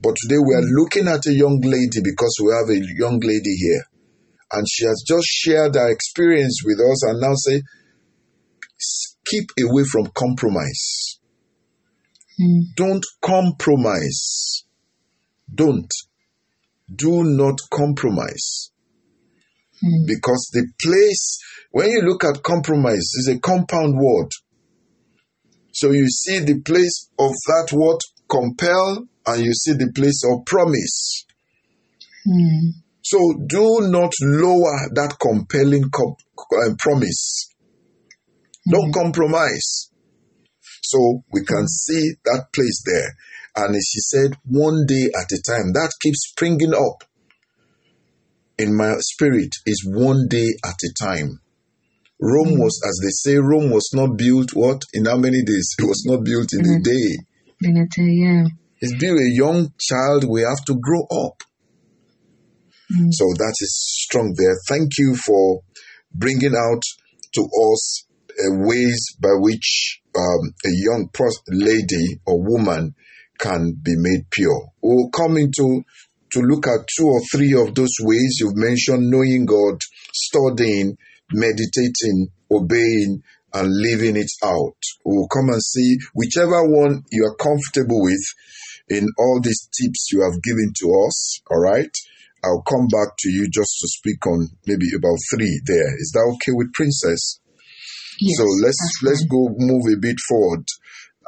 But 0.01 0.15
today 0.21 0.37
we 0.37 0.53
are 0.55 0.61
looking 0.61 1.07
at 1.07 1.25
a 1.27 1.33
young 1.33 1.61
lady 1.63 2.01
because 2.03 2.35
we 2.43 2.51
have 2.51 2.69
a 2.69 2.85
young 2.97 3.19
lady 3.19 3.55
here. 3.55 3.83
And 4.51 4.67
she 4.69 4.85
has 4.85 5.03
just 5.07 5.25
shared 5.25 5.75
her 5.75 5.89
experience 5.89 6.61
with 6.65 6.79
us 6.79 7.03
and 7.05 7.21
now 7.21 7.33
say, 7.35 7.61
"S- 8.79 9.15
keep 9.25 9.49
away 9.59 9.83
from 9.85 10.11
compromise. 10.13 11.19
Mm. 12.39 12.75
Don't 12.75 13.05
compromise. 13.21 14.65
Don't. 15.53 15.91
Do 16.93 17.23
not 17.23 17.59
compromise. 17.71 18.71
Mm. 19.83 20.05
Because 20.07 20.49
the 20.53 20.67
place, 20.81 21.39
when 21.71 21.89
you 21.91 22.01
look 22.01 22.23
at 22.23 22.43
compromise, 22.43 23.09
is 23.15 23.29
a 23.31 23.39
compound 23.39 23.95
word. 23.97 24.29
So 25.73 25.91
you 25.91 26.07
see 26.07 26.39
the 26.39 26.61
place 26.61 27.09
of 27.19 27.31
that 27.47 27.69
word 27.73 27.97
compel 28.29 29.07
and 29.25 29.43
you 29.43 29.53
see 29.53 29.73
the 29.73 29.91
place 29.93 30.23
of 30.23 30.45
promise. 30.45 31.25
Mm. 32.27 32.83
So 33.01 33.17
do 33.47 33.79
not 33.89 34.13
lower 34.21 34.89
that 34.93 35.17
compelling 35.19 35.89
com- 35.89 36.15
uh, 36.39 36.75
promise. 36.79 37.49
Don't 38.69 38.93
compromise. 38.93 39.89
So 40.83 41.23
we 41.31 41.43
can 41.43 41.67
see 41.67 42.13
that 42.23 42.45
place 42.53 42.83
there. 42.85 43.15
And 43.55 43.75
she 43.75 43.99
said, 43.99 44.37
one 44.45 44.85
day 44.87 45.09
at 45.15 45.31
a 45.31 45.41
time, 45.41 45.73
that 45.73 45.91
keeps 46.01 46.29
springing 46.29 46.73
up 46.73 47.03
in 48.57 48.77
my 48.77 48.95
spirit 48.99 49.55
is 49.65 49.83
one 49.85 50.27
day 50.29 50.53
at 50.63 50.75
a 50.83 50.93
time. 51.03 51.39
Rome 52.23 52.57
was, 52.57 52.79
as 52.87 52.99
they 53.03 53.11
say, 53.11 53.37
Rome 53.37 53.69
was 53.69 53.89
not 53.93 54.15
built 54.17 54.51
what? 54.53 54.81
In 54.93 55.05
how 55.05 55.17
many 55.17 55.43
days? 55.43 55.67
It 55.79 55.83
was 55.83 56.03
not 56.05 56.23
built 56.23 56.53
in 56.53 56.61
a 56.61 56.79
Mhm. 56.79 56.83
day. 56.83 57.09
Benita, 57.59 58.01
yeah. 58.01 58.47
It's 58.81 58.95
built 58.97 59.19
a 59.19 59.29
young 59.29 59.73
child, 59.79 60.23
we 60.29 60.41
have 60.41 60.63
to 60.67 60.75
grow 60.79 61.03
up. 61.03 61.43
Mm. 62.91 63.09
So 63.11 63.25
that 63.37 63.55
is 63.59 63.73
strong 64.05 64.33
there. 64.37 64.55
Thank 64.69 64.97
you 64.97 65.15
for 65.15 65.61
bringing 66.13 66.55
out 66.55 66.83
to 67.35 67.41
us 67.41 68.05
uh, 68.31 68.55
ways 68.67 68.99
by 69.21 69.33
which 69.39 69.99
um, 70.15 70.53
a 70.65 70.71
young 70.71 71.09
lady 71.49 72.19
or 72.25 72.41
woman 72.41 72.95
can 73.39 73.73
be 73.81 73.95
made 73.97 74.29
pure. 74.31 74.67
We'll 74.81 75.09
come 75.09 75.37
into 75.37 75.83
to 76.33 76.39
look 76.39 76.67
at 76.67 76.87
two 76.97 77.07
or 77.07 77.21
three 77.31 77.53
of 77.53 77.75
those 77.75 77.93
ways 78.01 78.37
you've 78.39 78.55
mentioned: 78.55 79.09
knowing 79.09 79.45
God, 79.45 79.79
studying, 80.13 80.97
meditating, 81.31 82.29
obeying, 82.51 83.23
and 83.53 83.69
living 83.69 84.17
it 84.17 84.31
out. 84.43 84.77
We'll 85.05 85.27
come 85.27 85.49
and 85.49 85.61
see 85.61 85.97
whichever 86.13 86.67
one 86.67 87.03
you 87.11 87.25
are 87.25 87.35
comfortable 87.35 88.01
with 88.01 88.25
in 88.89 89.07
all 89.17 89.39
these 89.41 89.69
tips 89.79 90.09
you 90.11 90.23
have 90.23 90.41
given 90.41 90.73
to 90.79 91.05
us. 91.07 91.41
All 91.49 91.59
right. 91.59 91.91
I'll 92.43 92.63
come 92.67 92.87
back 92.87 93.15
to 93.19 93.29
you 93.29 93.47
just 93.49 93.79
to 93.79 93.87
speak 93.87 94.25
on 94.27 94.49
maybe 94.67 94.87
about 94.97 95.17
three 95.31 95.61
there. 95.65 95.95
Is 95.97 96.11
that 96.13 96.29
okay 96.35 96.51
with 96.51 96.73
Princess? 96.73 97.39
Yes, 98.19 98.37
so 98.37 98.43
let's 98.61 98.99
let's 99.01 99.25
go 99.25 99.49
move 99.57 99.83
a 99.93 99.97
bit 99.97 100.17
forward. 100.27 100.65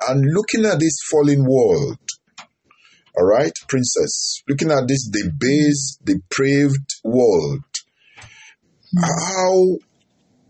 And 0.09 0.33
looking 0.33 0.65
at 0.65 0.79
this 0.79 0.97
fallen 1.09 1.45
world, 1.45 1.99
all 3.17 3.25
right, 3.25 3.53
Princess, 3.69 4.43
looking 4.49 4.71
at 4.71 4.89
this 4.89 5.07
debased, 5.07 6.03
depraved 6.03 6.95
world, 7.05 7.63
how 8.97 9.77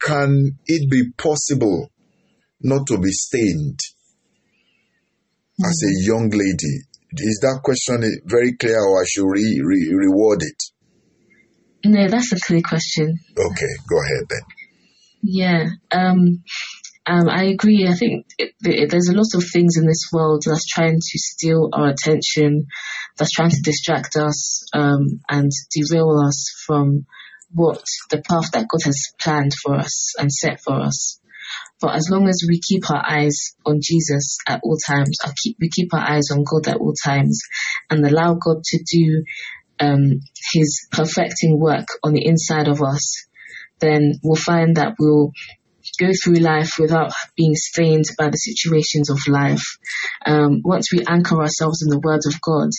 can 0.02 0.58
it 0.68 0.90
be 0.90 1.12
possible 1.18 1.90
not 2.62 2.88
to 2.88 2.98
be 2.98 3.12
stained 3.12 3.80
as 5.64 5.84
a 5.84 6.06
young 6.06 6.30
lady? 6.30 6.82
Is 7.18 7.40
that 7.42 7.62
question 7.64 8.04
very 8.26 8.54
clear, 8.58 8.80
or 8.80 9.02
I 9.02 9.06
should 9.08 9.26
re, 9.26 9.62
re, 9.64 9.94
reward 9.94 10.42
it? 10.42 10.64
No, 11.86 12.08
that's 12.10 12.34
a 12.34 12.40
clear 12.40 12.62
question. 12.62 13.18
Okay, 13.38 13.74
go 13.90 14.02
ahead 14.02 14.26
then. 14.30 14.42
Yeah. 15.22 15.66
Um, 15.92 16.44
um, 17.08 17.30
I 17.30 17.46
agree. 17.46 17.88
I 17.88 17.94
think 17.94 18.26
it, 18.38 18.54
it, 18.62 18.90
there's 18.90 19.10
a 19.10 19.16
lot 19.16 19.34
of 19.36 19.44
things 19.52 19.78
in 19.78 19.86
this 19.86 20.10
world 20.12 20.44
that's 20.46 20.68
trying 20.68 20.98
to 20.98 21.20
steal 21.20 21.70
our 21.72 21.90
attention, 21.90 22.66
that's 23.18 23.32
trying 23.32 23.52
to 23.52 23.62
distract 23.64 24.16
us 24.18 24.66
um, 24.74 25.22
and 25.30 25.52
derail 25.72 26.20
us 26.28 26.52
from 26.66 27.06
what 27.56 27.84
the 28.12 28.22
path 28.22 28.52
that 28.52 28.68
God 28.70 28.84
has 28.84 29.02
planned 29.20 29.54
for 29.64 29.76
us 29.76 30.14
and 30.20 30.32
set 30.32 30.62
for 30.62 30.80
us. 30.82 31.20
But 31.82 31.96
as 31.96 32.10
long 32.10 32.28
as 32.28 32.44
we 32.48 32.60
keep 32.60 32.90
our 32.90 33.04
eyes 33.06 33.56
on 33.66 33.80
Jesus 33.82 34.38
at 34.48 34.62
all 34.64 34.78
times, 34.78 35.18
keep, 35.42 35.58
we 35.60 35.70
keep 35.70 35.94
our 35.94 36.00
eyes 36.00 36.30
on 36.32 36.44
God 36.44 36.68
at 36.68 36.78
all 36.78 36.94
times 37.04 37.42
and 37.90 38.06
allow 38.06 38.36
God 38.36 38.64
to 38.64 38.84
do 38.92 39.24
um, 39.80 40.22
His 40.54 40.88
perfecting 40.92 41.60
work 41.60 41.88
on 42.04 42.14
the 42.14 42.26
inside 42.26 42.68
of 42.68 42.82
us, 42.82 43.28
then 43.80 44.14
we'll 44.24 44.36
find 44.36 44.78
that 44.78 44.96
we'll 45.00 45.32
go 46.00 46.12
through 46.24 46.36
life 46.36 46.74
without 46.80 47.12
being 47.36 47.56
stained 47.56 48.06
by 48.18 48.30
the 48.30 48.38
situations 48.38 49.10
of 49.10 49.20
life. 49.28 49.78
Um, 50.26 50.62
once 50.64 50.92
we 50.92 51.04
anchor 51.08 51.40
ourselves 51.42 51.82
in 51.84 51.90
the 51.90 52.00
words 52.00 52.28
of 52.28 52.40
God 52.42 52.70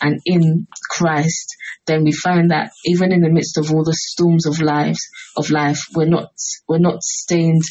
and 0.00 0.20
in 0.24 0.66
Christ, 0.90 1.56
then 1.86 2.04
we 2.04 2.12
find 2.12 2.50
that 2.50 2.72
even 2.84 3.12
in 3.12 3.20
the 3.20 3.30
midst 3.30 3.58
of 3.58 3.72
all 3.72 3.84
the 3.84 3.94
storms 3.94 4.46
of 4.46 4.60
life, 4.60 4.98
of 5.36 5.50
life, 5.50 5.80
we're 5.94 6.08
not 6.08 6.30
we're 6.68 6.78
not 6.78 7.02
stained 7.02 7.62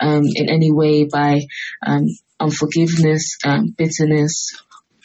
um, 0.00 0.22
in 0.34 0.48
any 0.48 0.72
way 0.72 1.04
by 1.04 1.40
um, 1.84 2.06
unforgiveness, 2.40 3.36
um, 3.44 3.74
bitterness, 3.76 4.56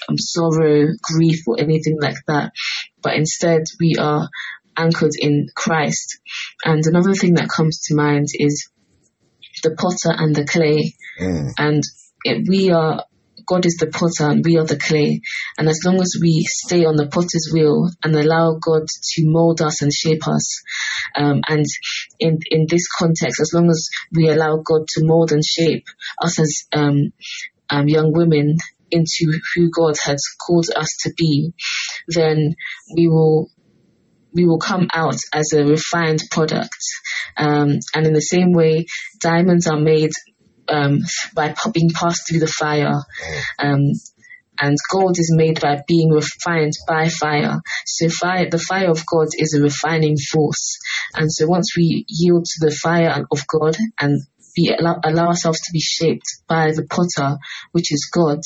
um, 0.07 0.17
sorrow, 0.17 0.87
grief, 1.01 1.47
or 1.47 1.59
anything 1.59 1.97
like 1.99 2.17
that. 2.27 2.51
But 3.01 3.15
instead, 3.15 3.63
we 3.79 3.95
are 3.99 4.29
anchored 4.77 5.13
in 5.19 5.47
Christ. 5.55 6.19
And 6.63 6.83
another 6.85 7.13
thing 7.13 7.35
that 7.35 7.49
comes 7.49 7.81
to 7.85 7.95
mind 7.95 8.27
is 8.33 8.69
the 9.63 9.75
potter 9.75 10.15
and 10.17 10.35
the 10.35 10.45
clay. 10.45 10.93
Mm. 11.19 11.53
And 11.57 11.83
it, 12.23 12.45
we 12.47 12.71
are, 12.71 13.03
God 13.45 13.65
is 13.65 13.77
the 13.79 13.87
potter 13.87 14.31
and 14.31 14.43
we 14.43 14.57
are 14.57 14.65
the 14.65 14.77
clay. 14.77 15.21
And 15.57 15.67
as 15.67 15.81
long 15.85 16.01
as 16.01 16.17
we 16.21 16.45
stay 16.47 16.85
on 16.85 16.95
the 16.95 17.07
potter's 17.07 17.49
wheel 17.53 17.89
and 18.03 18.15
allow 18.15 18.57
God 18.61 18.83
to 18.87 19.21
mold 19.25 19.61
us 19.61 19.81
and 19.81 19.93
shape 19.93 20.27
us, 20.27 20.61
um, 21.15 21.41
and 21.47 21.65
in, 22.19 22.39
in 22.49 22.67
this 22.69 22.87
context, 22.87 23.39
as 23.39 23.51
long 23.53 23.69
as 23.69 23.87
we 24.11 24.29
allow 24.29 24.57
God 24.57 24.87
to 24.87 25.05
mold 25.05 25.31
and 25.31 25.43
shape 25.43 25.85
us 26.21 26.39
as 26.39 26.65
um, 26.73 27.11
um, 27.69 27.87
young 27.87 28.11
women 28.13 28.57
into 28.91 29.39
who 29.55 29.69
God 29.69 29.95
has 30.03 30.21
called 30.45 30.67
us 30.75 30.97
to 31.03 31.13
be, 31.15 31.53
then 32.07 32.55
we 32.95 33.07
will 33.07 33.49
we 34.33 34.45
will 34.45 34.59
come 34.59 34.87
out 34.93 35.17
as 35.33 35.53
a 35.53 35.65
refined 35.65 36.21
product. 36.29 36.77
Um, 37.37 37.79
and 37.93 38.05
in 38.05 38.13
the 38.13 38.21
same 38.21 38.53
way, 38.53 38.85
diamonds 39.21 39.67
are 39.67 39.79
made 39.79 40.11
um, 40.67 40.99
by 41.35 41.53
being 41.73 41.89
passed 41.89 42.27
through 42.27 42.39
the 42.39 42.47
fire. 42.47 43.01
Um, 43.57 43.93
and 44.61 44.77
gold 44.91 45.17
is 45.17 45.33
made 45.33 45.61
by 45.61 45.81
being 45.87 46.09
refined 46.09 46.73
by 46.87 47.07
fire. 47.07 47.61
So 47.85 48.09
fire, 48.09 48.49
the 48.49 48.59
fire 48.59 48.89
of 48.89 49.05
God 49.05 49.27
is 49.37 49.53
a 49.53 49.61
refining 49.61 50.17
force. 50.17 50.77
And 51.15 51.31
so 51.31 51.47
once 51.47 51.77
we 51.77 52.05
yield 52.09 52.45
to 52.45 52.65
the 52.65 52.75
fire 52.75 53.25
of 53.31 53.47
God 53.47 53.77
and 53.99 54.21
be, 54.55 54.73
allow, 54.77 54.99
allow 55.03 55.27
ourselves 55.27 55.59
to 55.59 55.71
be 55.71 55.79
shaped 55.79 56.25
by 56.47 56.71
the 56.71 56.85
potter, 56.85 57.37
which 57.71 57.93
is 57.93 58.09
God, 58.13 58.39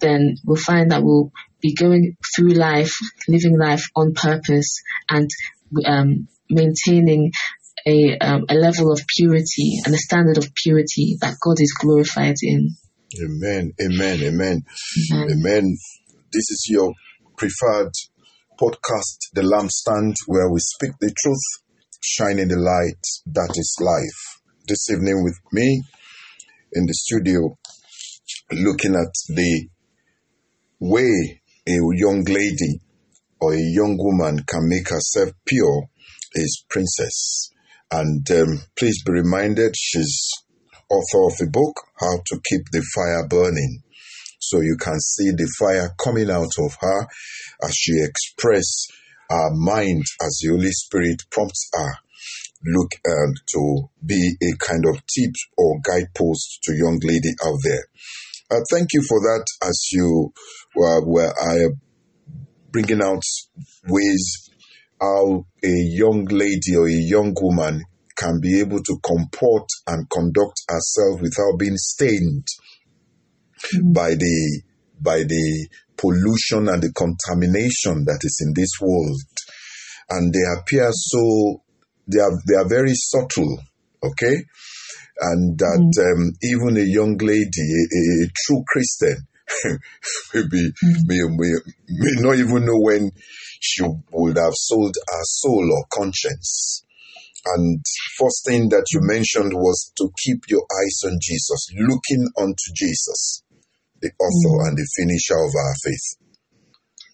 then 0.00 0.36
we'll 0.44 0.56
find 0.56 0.90
that 0.90 1.02
we'll 1.02 1.32
be 1.60 1.74
going 1.74 2.16
through 2.34 2.50
life, 2.50 2.94
living 3.28 3.58
life 3.58 3.84
on 3.94 4.14
purpose, 4.14 4.80
and 5.08 5.28
um, 5.84 6.28
maintaining 6.50 7.30
a, 7.86 8.18
um, 8.18 8.44
a 8.48 8.54
level 8.54 8.92
of 8.92 9.00
purity 9.16 9.78
and 9.84 9.94
a 9.94 9.98
standard 9.98 10.38
of 10.38 10.52
purity 10.54 11.16
that 11.20 11.36
God 11.40 11.60
is 11.60 11.74
glorified 11.80 12.36
in. 12.42 12.70
Amen. 13.22 13.72
Amen. 13.80 14.22
Amen. 14.22 14.62
Amen. 15.12 15.30
Amen. 15.30 15.76
This 16.32 16.50
is 16.50 16.66
your 16.70 16.92
preferred 17.36 17.92
podcast, 18.58 19.18
The 19.34 19.42
Lampstand, 19.42 20.14
where 20.26 20.50
we 20.50 20.60
speak 20.60 20.92
the 21.00 21.12
truth, 21.22 21.64
shining 22.00 22.48
the 22.48 22.56
light 22.56 23.02
that 23.26 23.54
is 23.56 23.76
life. 23.80 24.40
This 24.66 24.90
evening 24.90 25.24
with 25.24 25.38
me 25.52 25.82
in 26.72 26.86
the 26.86 26.94
studio, 26.94 27.58
looking 28.52 28.94
at 28.94 29.12
the 29.28 29.68
way 30.78 31.40
a 31.66 31.78
young 31.94 32.24
lady 32.24 32.80
or 33.40 33.54
a 33.54 33.60
young 33.60 33.96
woman 33.98 34.42
can 34.46 34.68
make 34.68 34.88
herself 34.88 35.30
pure 35.44 35.88
is 36.34 36.64
Princess. 36.70 37.50
And 37.92 38.28
um, 38.30 38.60
please 38.76 39.02
be 39.04 39.12
reminded 39.12 39.74
she's 39.76 40.30
author 40.90 41.26
of 41.26 41.46
a 41.46 41.50
book, 41.50 41.76
How 42.00 42.16
to 42.26 42.40
Keep 42.48 42.70
the 42.72 42.82
Fire 42.94 43.28
Burning. 43.28 43.82
So 44.40 44.60
you 44.60 44.76
can 44.80 44.98
see 44.98 45.30
the 45.30 45.48
fire 45.58 45.94
coming 46.02 46.30
out 46.30 46.52
of 46.58 46.76
her 46.80 47.06
as 47.62 47.74
she 47.74 47.92
expresses 48.02 48.88
her 49.30 49.50
mind 49.52 50.04
as 50.22 50.40
the 50.42 50.48
Holy 50.50 50.72
Spirit 50.72 51.22
prompts 51.30 51.68
her 51.74 51.92
look 52.64 52.92
um, 53.08 53.34
to 53.54 53.90
be 54.04 54.36
a 54.42 54.56
kind 54.58 54.84
of 54.86 54.96
tip 55.06 55.32
or 55.58 55.80
guidepost 55.84 56.60
to 56.62 56.74
young 56.74 56.98
lady 57.02 57.30
out 57.44 57.58
there. 57.62 57.84
Uh, 58.50 58.60
thank 58.70 58.88
you 58.92 59.02
for 59.08 59.20
that 59.20 59.44
as 59.62 59.88
you 59.92 60.32
uh, 60.76 61.00
were 61.04 61.32
I 61.40 61.68
bringing 62.70 63.02
out 63.02 63.22
ways 63.88 64.50
how 65.02 65.44
a 65.64 65.68
young 65.68 66.24
lady 66.26 66.76
or 66.76 66.86
a 66.86 66.92
young 66.92 67.34
woman 67.40 67.82
can 68.16 68.38
be 68.40 68.60
able 68.60 68.80
to 68.82 68.98
comport 69.02 69.66
and 69.88 70.08
conduct 70.08 70.62
herself 70.68 71.20
without 71.20 71.58
being 71.58 71.76
stained 71.76 72.46
by 73.92 74.14
the 74.14 74.62
by 75.00 75.24
the 75.24 75.68
pollution 75.96 76.68
and 76.68 76.82
the 76.82 76.92
contamination 76.92 78.04
that 78.04 78.20
is 78.22 78.40
in 78.46 78.52
this 78.54 78.70
world. 78.80 79.20
And 80.08 80.32
they 80.32 80.44
appear 80.56 80.88
so 80.92 81.62
they 82.06 82.20
are 82.20 82.38
they 82.46 82.54
are 82.54 82.68
very 82.68 82.94
subtle 82.94 83.58
okay? 84.02 84.36
And 85.20 85.58
that 85.58 86.14
um, 86.14 86.32
even 86.42 86.76
a 86.76 86.86
young 86.86 87.16
lady 87.18 87.62
a, 87.62 87.82
a, 87.98 88.24
a 88.24 88.28
true 88.34 88.64
christian 88.66 89.16
maybe 90.34 90.72
may, 91.06 91.20
may, 91.30 91.52
may 91.88 92.22
not 92.22 92.36
even 92.36 92.64
know 92.66 92.78
when 92.80 93.10
she 93.60 93.82
would 94.12 94.36
have 94.36 94.54
sold 94.54 94.94
her 95.08 95.24
soul 95.24 95.68
or 95.72 95.84
conscience 95.92 96.84
and 97.56 97.84
first 98.16 98.44
thing 98.46 98.68
that 98.68 98.86
you 98.92 99.00
mentioned 99.02 99.52
was 99.54 99.92
to 99.96 100.10
keep 100.24 100.44
your 100.48 100.62
eyes 100.62 101.00
on 101.10 101.18
jesus 101.20 101.68
looking 101.78 102.26
unto 102.38 102.68
jesus 102.74 103.42
the 104.00 104.10
author 104.20 104.68
and 104.68 104.76
the 104.78 104.88
finisher 104.96 105.34
of 105.36 105.52
our 105.54 105.74
faith 105.84 106.18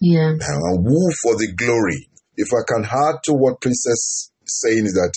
Yeah. 0.01 0.33
and 0.39 0.85
woo 0.85 1.09
for 1.23 1.35
the 1.37 1.53
glory. 1.55 2.09
If 2.35 2.49
I 2.53 2.63
can 2.67 2.85
add 2.85 3.21
to 3.25 3.33
what 3.33 3.61
Princess 3.61 4.31
is 4.45 4.61
saying 4.61 4.85
is 4.85 4.93
that 4.93 5.13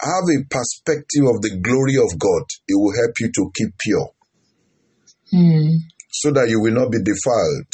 have 0.00 0.26
a 0.30 0.44
perspective 0.50 1.24
of 1.26 1.42
the 1.42 1.58
glory 1.62 1.96
of 1.96 2.18
God. 2.18 2.44
It 2.68 2.74
will 2.74 2.94
help 2.94 3.12
you 3.20 3.30
to 3.32 3.50
keep 3.56 3.70
pure 3.78 4.10
Mm. 5.32 5.78
So 6.12 6.30
that 6.30 6.48
you 6.48 6.60
will 6.60 6.74
not 6.74 6.92
be 6.92 6.98
defiled. 6.98 7.72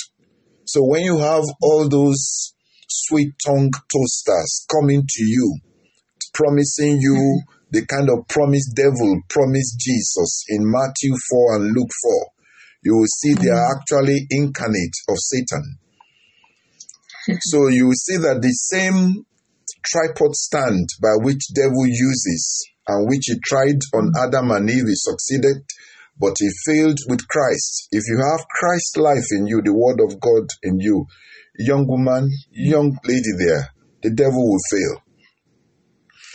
So 0.64 0.84
when 0.84 1.02
you 1.02 1.18
have 1.18 1.44
all 1.60 1.88
those 1.88 2.54
sweet 2.88 3.34
tongue 3.44 3.70
toasters 3.90 4.66
coming 4.70 5.02
to 5.02 5.24
you, 5.24 5.58
promising 6.32 6.98
you 7.00 7.18
mm-hmm. 7.18 7.66
the 7.70 7.84
kind 7.86 8.08
of 8.08 8.28
promise 8.28 8.70
devil 8.72 9.20
promised 9.28 9.80
Jesus 9.80 10.44
in 10.48 10.70
Matthew 10.70 11.14
4 11.30 11.56
and 11.56 11.64
Luke 11.74 11.90
4, 12.02 12.26
you 12.84 12.96
will 12.96 13.10
see 13.10 13.34
they 13.34 13.50
are 13.50 13.58
mm-hmm. 13.58 13.80
actually 13.80 14.26
incarnate 14.30 14.94
of 15.08 15.16
Satan. 15.18 15.78
So 17.40 17.68
you 17.68 17.88
will 17.88 18.00
see 18.06 18.16
that 18.16 18.40
the 18.40 18.52
same 18.52 19.26
tripod 19.84 20.34
stand 20.34 20.88
by 21.02 21.16
which 21.20 21.52
devil 21.54 21.86
uses 21.86 22.68
and 22.86 23.08
which 23.08 23.24
he 23.26 23.38
tried 23.44 23.80
on 23.94 24.12
Adam 24.16 24.50
and 24.50 24.70
Eve, 24.70 24.88
he 24.88 24.94
succeeded, 24.94 25.64
but 26.20 26.34
he 26.38 26.48
failed 26.66 26.98
with 27.08 27.26
Christ. 27.28 27.88
If 27.92 28.04
you 28.08 28.18
have 28.30 28.46
Christ's 28.48 28.96
life 28.96 29.26
in 29.32 29.46
you, 29.46 29.62
the 29.62 29.74
word 29.74 30.00
of 30.00 30.20
God 30.20 30.46
in 30.62 30.80
you, 30.80 31.06
young 31.58 31.86
woman, 31.86 32.30
young 32.50 32.96
lady 33.04 33.32
there, 33.38 33.68
the 34.02 34.10
devil 34.10 34.50
will 34.50 34.58
fail. 34.70 35.02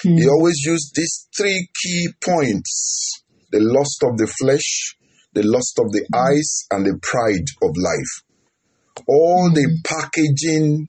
He 0.03 0.27
always 0.27 0.59
used 0.65 0.95
these 0.95 1.27
three 1.37 1.69
key 1.81 2.09
points 2.23 3.23
the 3.51 3.59
lust 3.59 4.03
of 4.03 4.17
the 4.17 4.27
flesh, 4.27 4.97
the 5.33 5.43
lust 5.43 5.79
of 5.79 5.91
the 5.91 6.03
eyes, 6.13 6.65
and 6.71 6.85
the 6.85 6.99
pride 7.01 7.45
of 7.61 7.77
life. 7.77 8.23
All 9.07 9.51
the 9.53 9.79
packaging, 9.85 10.87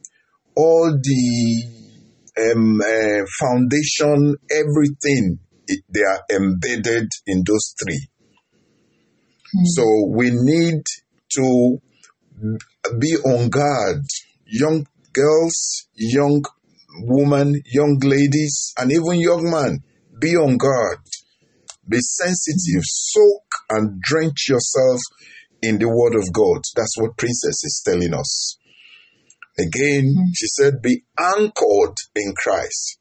all 0.56 0.90
the 0.90 1.62
um, 2.40 2.80
uh, 2.80 3.26
foundation, 3.38 4.36
everything, 4.50 5.38
it, 5.68 5.84
they 5.88 6.00
are 6.00 6.22
embedded 6.30 7.08
in 7.26 7.44
those 7.46 7.74
three. 7.82 8.08
Hmm. 9.54 9.64
So 9.64 9.84
we 10.08 10.30
need 10.30 10.82
to 11.36 11.78
be 12.98 13.16
on 13.24 13.48
guard. 13.48 14.04
Young 14.46 14.86
girls, 15.12 15.88
young 15.94 16.44
women, 17.02 17.62
young 17.66 17.98
ladies, 18.02 18.72
and 18.78 18.92
even 18.92 19.20
young 19.20 19.50
men, 19.50 19.82
be 20.20 20.36
on 20.36 20.56
guard. 20.56 20.98
Be 21.88 21.98
sensitive. 22.00 22.82
Soak 22.82 23.44
and 23.70 24.00
drench 24.00 24.48
yourself 24.48 25.00
in 25.62 25.78
the 25.78 25.88
word 25.88 26.14
of 26.14 26.32
God. 26.32 26.62
That's 26.76 26.96
what 26.98 27.16
Princess 27.16 27.64
is 27.64 27.82
telling 27.84 28.14
us. 28.14 28.58
Again, 29.58 30.14
hmm. 30.16 30.32
she 30.34 30.46
said, 30.46 30.82
be 30.82 31.04
anchored 31.18 31.96
in 32.16 32.34
Christ. 32.36 32.98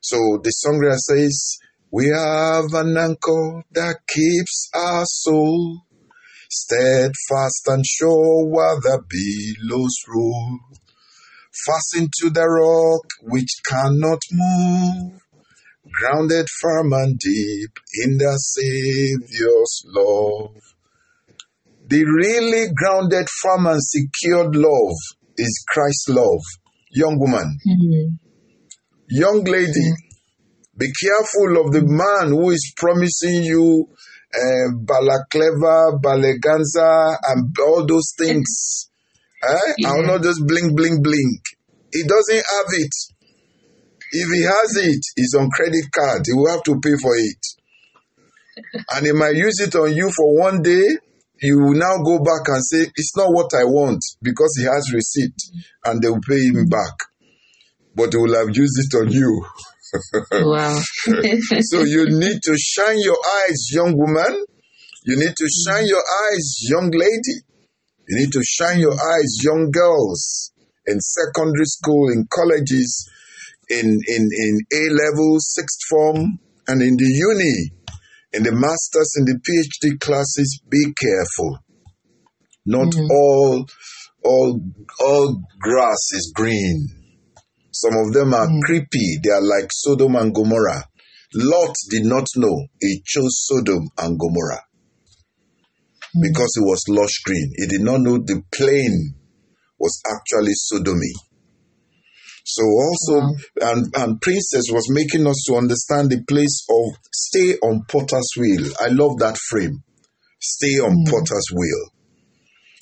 So 0.00 0.16
the 0.42 0.52
songwriter 0.64 0.98
says, 0.98 1.58
we 1.90 2.06
have 2.08 2.72
an 2.74 2.96
anchor 2.96 3.62
that 3.72 3.96
keeps 4.08 4.68
our 4.74 5.04
soul 5.06 5.82
steadfast 6.50 7.66
and 7.68 7.84
sure 7.86 8.46
while 8.46 8.80
the 8.80 9.00
billows 9.08 9.96
roll. 10.08 10.58
Fastened 11.66 12.10
to 12.20 12.30
the 12.30 12.46
rock 12.46 13.04
which 13.22 13.48
cannot 13.68 14.20
move. 14.32 15.20
grounded 15.92 16.46
firm 16.60 16.92
and 16.92 17.18
deep 17.18 17.70
in 18.04 18.18
the 18.18 18.36
Savior's 18.36 19.82
love. 19.86 20.54
The 21.88 22.04
really 22.04 22.72
grounded, 22.74 23.28
firm, 23.42 23.66
and 23.66 23.80
secured 23.82 24.56
love 24.56 24.96
is 25.38 25.64
Christ's 25.68 26.08
love. 26.08 26.42
Young 26.90 27.18
woman, 27.18 27.58
Mm-hmm. 27.66 28.14
young 29.08 29.44
lady, 29.44 29.92
be 30.78 30.88
careful 30.92 31.64
of 31.64 31.72
the 31.72 31.82
man 31.84 32.30
who 32.36 32.50
is 32.50 32.72
promising 32.76 33.42
you 33.44 33.88
uh, 34.34 34.68
balaclava, 34.82 35.96
baleganza, 35.98 37.16
and 37.28 37.54
all 37.64 37.86
those 37.86 38.12
things. 38.18 38.90
Eh? 39.42 39.48
I 39.86 39.92
will 39.92 40.02
Yeah. 40.02 40.06
not 40.12 40.22
just 40.22 40.46
blink, 40.46 40.76
blink, 40.76 41.02
blink. 41.02 41.40
He 41.92 42.02
doesn't 42.02 42.36
have 42.36 42.70
it. 42.72 42.92
If 44.12 44.28
he 44.32 44.42
has 44.42 44.76
it, 44.76 45.00
it's 45.16 45.34
on 45.34 45.50
credit 45.50 45.84
card. 45.92 46.22
He 46.26 46.32
will 46.32 46.50
have 46.50 46.62
to 46.64 46.78
pay 46.80 46.96
for 47.00 47.14
it. 47.16 47.42
And 48.94 49.06
he 49.06 49.12
might 49.12 49.34
use 49.36 49.60
it 49.60 49.74
on 49.74 49.94
you 49.94 50.10
for 50.10 50.36
one 50.38 50.62
day. 50.62 50.84
You 51.42 51.58
will 51.60 51.74
now 51.74 51.98
go 52.04 52.18
back 52.18 52.48
and 52.48 52.62
say, 52.64 52.86
It's 52.96 53.16
not 53.16 53.32
what 53.32 53.52
I 53.54 53.64
want 53.64 54.00
because 54.22 54.54
he 54.58 54.64
has 54.64 54.92
receipt 54.92 55.34
and 55.84 56.00
they 56.02 56.08
will 56.08 56.20
pay 56.26 56.40
him 56.40 56.66
back. 56.68 56.94
But 57.94 58.12
he 58.12 58.18
will 58.18 58.34
have 58.34 58.54
used 58.56 58.78
it 58.78 58.96
on 58.96 59.10
you. 59.10 59.44
Wow. 60.32 60.80
So 61.62 61.82
you 61.82 62.06
need 62.08 62.40
to 62.42 62.56
shine 62.58 62.98
your 62.98 63.18
eyes, 63.44 63.70
young 63.70 63.96
woman. 63.96 64.44
You 65.04 65.16
need 65.16 65.34
to 65.36 65.48
shine 65.48 65.86
your 65.86 66.02
eyes, 66.02 66.56
young 66.68 66.90
lady. 66.90 67.40
You 68.08 68.18
need 68.18 68.32
to 68.32 68.42
shine 68.44 68.80
your 68.80 68.92
eyes, 68.92 69.42
young 69.42 69.70
girls, 69.72 70.52
in 70.86 71.00
secondary 71.00 71.64
school, 71.64 72.10
in 72.12 72.26
colleges, 72.30 73.08
in, 73.68 73.98
in, 74.06 74.28
in 74.32 74.60
A 74.72 74.90
level, 74.90 75.38
sixth 75.40 75.80
form, 75.88 76.38
and 76.68 76.82
in 76.82 76.96
the 76.96 77.04
uni, 77.04 77.72
in 78.32 78.42
the 78.42 78.52
masters, 78.52 79.14
in 79.16 79.24
the 79.24 79.38
PhD 79.40 79.98
classes. 80.00 80.60
Be 80.68 80.92
careful. 81.00 81.58
Not 82.64 82.88
mm-hmm. 82.88 83.10
all, 83.10 83.66
all, 84.24 84.60
all 85.00 85.42
grass 85.60 86.12
is 86.12 86.32
green. 86.34 86.95
Some 87.82 87.94
of 87.98 88.12
them 88.12 88.32
are 88.32 88.46
mm. 88.46 88.60
creepy. 88.64 89.18
They 89.22 89.30
are 89.30 89.42
like 89.42 89.68
Sodom 89.70 90.16
and 90.16 90.34
Gomorrah. 90.34 90.84
Lot 91.34 91.74
did 91.90 92.04
not 92.04 92.26
know 92.36 92.66
he 92.80 93.02
chose 93.04 93.44
Sodom 93.46 93.90
and 93.98 94.18
Gomorrah 94.18 94.62
mm. 96.16 96.22
because 96.22 96.52
it 96.56 96.64
was 96.64 96.82
lush 96.88 97.20
green. 97.24 97.52
He 97.56 97.66
did 97.66 97.82
not 97.82 98.00
know 98.00 98.18
the 98.18 98.42
plain 98.54 99.14
was 99.78 100.00
actually 100.08 100.54
sodomy. 100.54 101.12
So 102.44 102.62
also, 102.62 103.14
Wow. 103.60 103.72
and, 103.72 103.94
and 103.96 104.20
Princess 104.22 104.64
was 104.70 104.86
making 104.88 105.26
us 105.26 105.44
to 105.48 105.56
understand 105.56 106.10
the 106.10 106.22
place 106.22 106.64
of 106.70 106.96
stay 107.12 107.56
on 107.58 107.84
potter's 107.88 108.30
wheel. 108.38 108.70
I 108.80 108.88
love 108.88 109.18
that 109.18 109.36
frame. 109.36 109.82
Stay 110.40 110.78
on 110.78 111.04
mm. 111.04 111.10
potter's 111.10 111.48
wheel. 111.52 111.90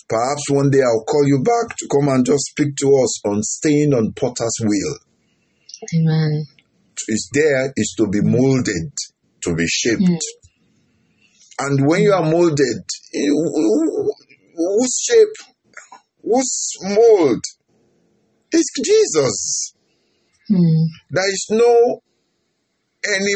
Perhaps 0.08 0.50
one 0.50 0.70
day 0.70 0.80
I'll 0.82 1.04
call 1.04 1.26
you 1.26 1.42
back 1.42 1.76
to 1.76 1.88
come 1.90 2.08
and 2.08 2.24
just 2.26 2.44
speak 2.50 2.76
to 2.76 2.86
us 3.02 3.24
on 3.26 3.42
staying 3.42 3.94
on 3.94 4.12
potter's 4.12 4.56
wheel. 4.60 4.96
Amen. 5.94 6.44
Is 7.08 7.30
there 7.32 7.72
is 7.76 7.94
to 7.98 8.08
be 8.08 8.20
molded, 8.20 8.92
to 9.44 9.54
be 9.54 9.66
shaped. 9.66 10.02
And 11.58 11.86
when 11.86 12.02
you 12.02 12.12
are 12.12 12.22
molded, 12.30 12.82
you- 13.12 14.12
whose 14.56 14.98
shape, 15.08 15.48
whose 16.22 16.72
mold? 16.82 17.42
It's 18.52 18.70
Jesus. 18.84 19.74
Hmm. 20.48 20.84
There 21.10 21.30
is 21.30 21.46
no 21.50 22.00
any 23.08 23.34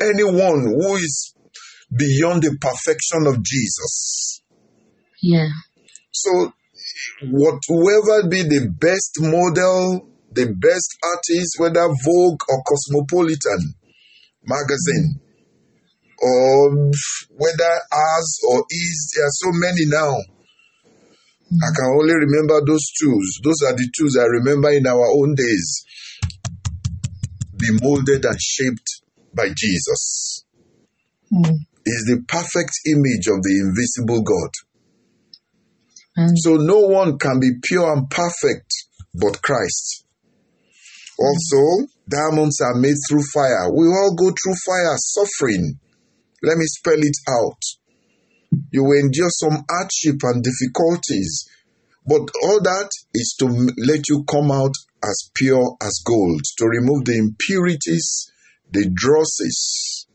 anyone 0.00 0.62
who 0.64 0.96
is 0.96 1.32
beyond 1.96 2.42
the 2.42 2.56
perfection 2.60 3.26
of 3.26 3.42
Jesus. 3.42 4.42
Yeah. 5.26 5.48
So, 6.12 6.52
what 7.34 7.58
whoever 7.66 8.28
be 8.28 8.42
the 8.44 8.70
best 8.78 9.18
model, 9.18 10.06
the 10.30 10.54
best 10.54 10.94
artist, 11.02 11.58
whether 11.58 11.82
Vogue 11.82 12.40
or 12.48 12.62
Cosmopolitan 12.62 13.74
magazine, 14.46 15.18
or 16.22 16.92
whether 17.34 17.72
ours 17.90 18.38
or 18.50 18.64
is, 18.70 19.12
there 19.16 19.26
are 19.26 19.34
so 19.34 19.50
many 19.50 19.86
now. 19.86 20.14
I 21.58 21.70
can 21.74 21.90
only 21.98 22.14
remember 22.14 22.60
those 22.64 22.86
tools. 23.02 23.40
Those 23.42 23.62
are 23.66 23.74
the 23.74 23.90
tools 23.98 24.16
I 24.16 24.26
remember 24.26 24.70
in 24.70 24.86
our 24.86 25.10
own 25.10 25.34
days. 25.34 25.84
Be 27.58 27.66
molded 27.82 28.24
and 28.24 28.40
shaped 28.40 29.02
by 29.34 29.48
Jesus. 29.56 30.44
Hmm. 31.34 31.50
Is 31.84 32.04
the 32.06 32.22
perfect 32.28 32.78
image 32.86 33.26
of 33.26 33.42
the 33.42 33.58
invisible 33.58 34.22
God. 34.22 34.50
And 36.16 36.36
So 36.38 36.54
no 36.54 36.80
one 36.80 37.18
can 37.18 37.40
be 37.40 37.50
pure 37.62 37.92
and 37.92 38.08
perfect 38.08 38.72
but 39.14 39.42
Christ. 39.42 40.04
Also, 41.18 41.88
diamonds 42.08 42.60
are 42.60 42.74
made 42.74 42.96
through 43.08 43.22
fire. 43.32 43.72
We 43.72 43.86
all 43.86 44.14
go 44.16 44.26
through 44.30 44.54
fire, 44.66 44.96
suffering. 44.96 45.78
Let 46.42 46.58
me 46.58 46.66
spell 46.66 46.98
it 46.98 47.16
out. 47.28 47.60
You 48.70 48.84
will 48.84 49.00
endure 49.00 49.30
some 49.30 49.64
hardship 49.70 50.20
and 50.22 50.44
difficulties, 50.44 51.48
but 52.06 52.28
all 52.42 52.60
that 52.62 52.90
is 53.14 53.34
to 53.40 53.46
let 53.78 54.08
you 54.08 54.24
come 54.24 54.50
out 54.50 54.74
as 55.02 55.30
pure 55.34 55.76
as 55.82 56.02
gold, 56.04 56.42
to 56.58 56.66
remove 56.66 57.04
the 57.04 57.16
impurities, 57.16 58.30
the 58.70 58.90
drosses, 58.92 60.06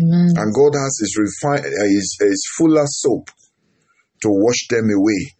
Amen. 0.00 0.34
and 0.36 0.54
God 0.54 0.72
has 0.74 0.98
his, 1.00 1.16
refine, 1.18 1.60
uh, 1.60 1.84
his, 1.84 2.16
his 2.20 2.42
fuller 2.56 2.86
soap 2.86 3.30
to 4.22 4.28
wash 4.30 4.66
them 4.68 4.90
away 4.90 5.34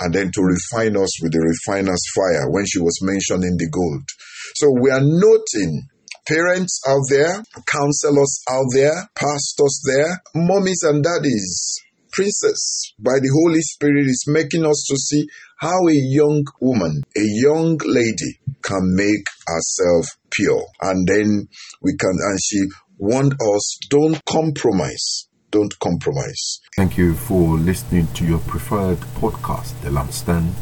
and 0.00 0.14
then 0.14 0.30
to 0.32 0.42
refine 0.42 0.96
us 0.96 1.22
with 1.22 1.32
the 1.32 1.40
refiner's 1.40 2.02
fire 2.14 2.50
when 2.50 2.66
she 2.66 2.78
was 2.80 2.98
mentioning 3.02 3.56
the 3.56 3.68
gold. 3.70 4.04
So 4.54 4.70
we 4.70 4.90
are 4.90 5.00
noting 5.00 5.88
parents 6.28 6.80
out 6.86 7.06
there, 7.08 7.42
counselors 7.66 8.40
out 8.50 8.66
there, 8.74 9.08
pastors 9.14 9.80
there, 9.86 10.20
mommies 10.34 10.82
and 10.82 11.02
daddies, 11.02 11.80
princess 12.12 12.92
by 12.98 13.20
the 13.20 13.30
Holy 13.42 13.60
Spirit 13.60 14.06
is 14.06 14.24
making 14.26 14.64
us 14.64 14.84
to 14.88 14.96
see 14.96 15.26
how 15.58 15.76
a 15.88 15.94
young 15.94 16.44
woman, 16.60 17.02
a 17.16 17.24
young 17.24 17.78
lady 17.84 18.40
can 18.62 18.94
make 18.94 19.26
herself 19.46 20.06
pure. 20.30 20.64
And 20.82 21.06
then 21.06 21.48
we 21.82 21.96
can, 21.96 22.12
and 22.12 22.38
she 22.42 22.60
warned 22.98 23.34
us, 23.34 23.78
don't 23.88 24.22
compromise. 24.24 25.25
Don't 25.50 25.78
compromise. 25.78 26.60
Thank 26.76 26.98
you 26.98 27.14
for 27.14 27.56
listening 27.56 28.08
to 28.14 28.24
your 28.24 28.40
preferred 28.40 28.98
podcast, 29.20 29.80
The 29.82 29.90
Lampstand, 29.90 30.54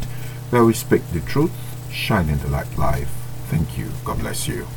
where 0.50 0.64
we 0.64 0.74
speak 0.74 1.02
the 1.12 1.20
truth, 1.20 1.52
shining 1.92 2.38
the 2.38 2.48
light 2.48 2.78
life. 2.78 3.10
Thank 3.48 3.78
you. 3.78 3.88
God 4.04 4.18
bless 4.18 4.46
you. 4.46 4.66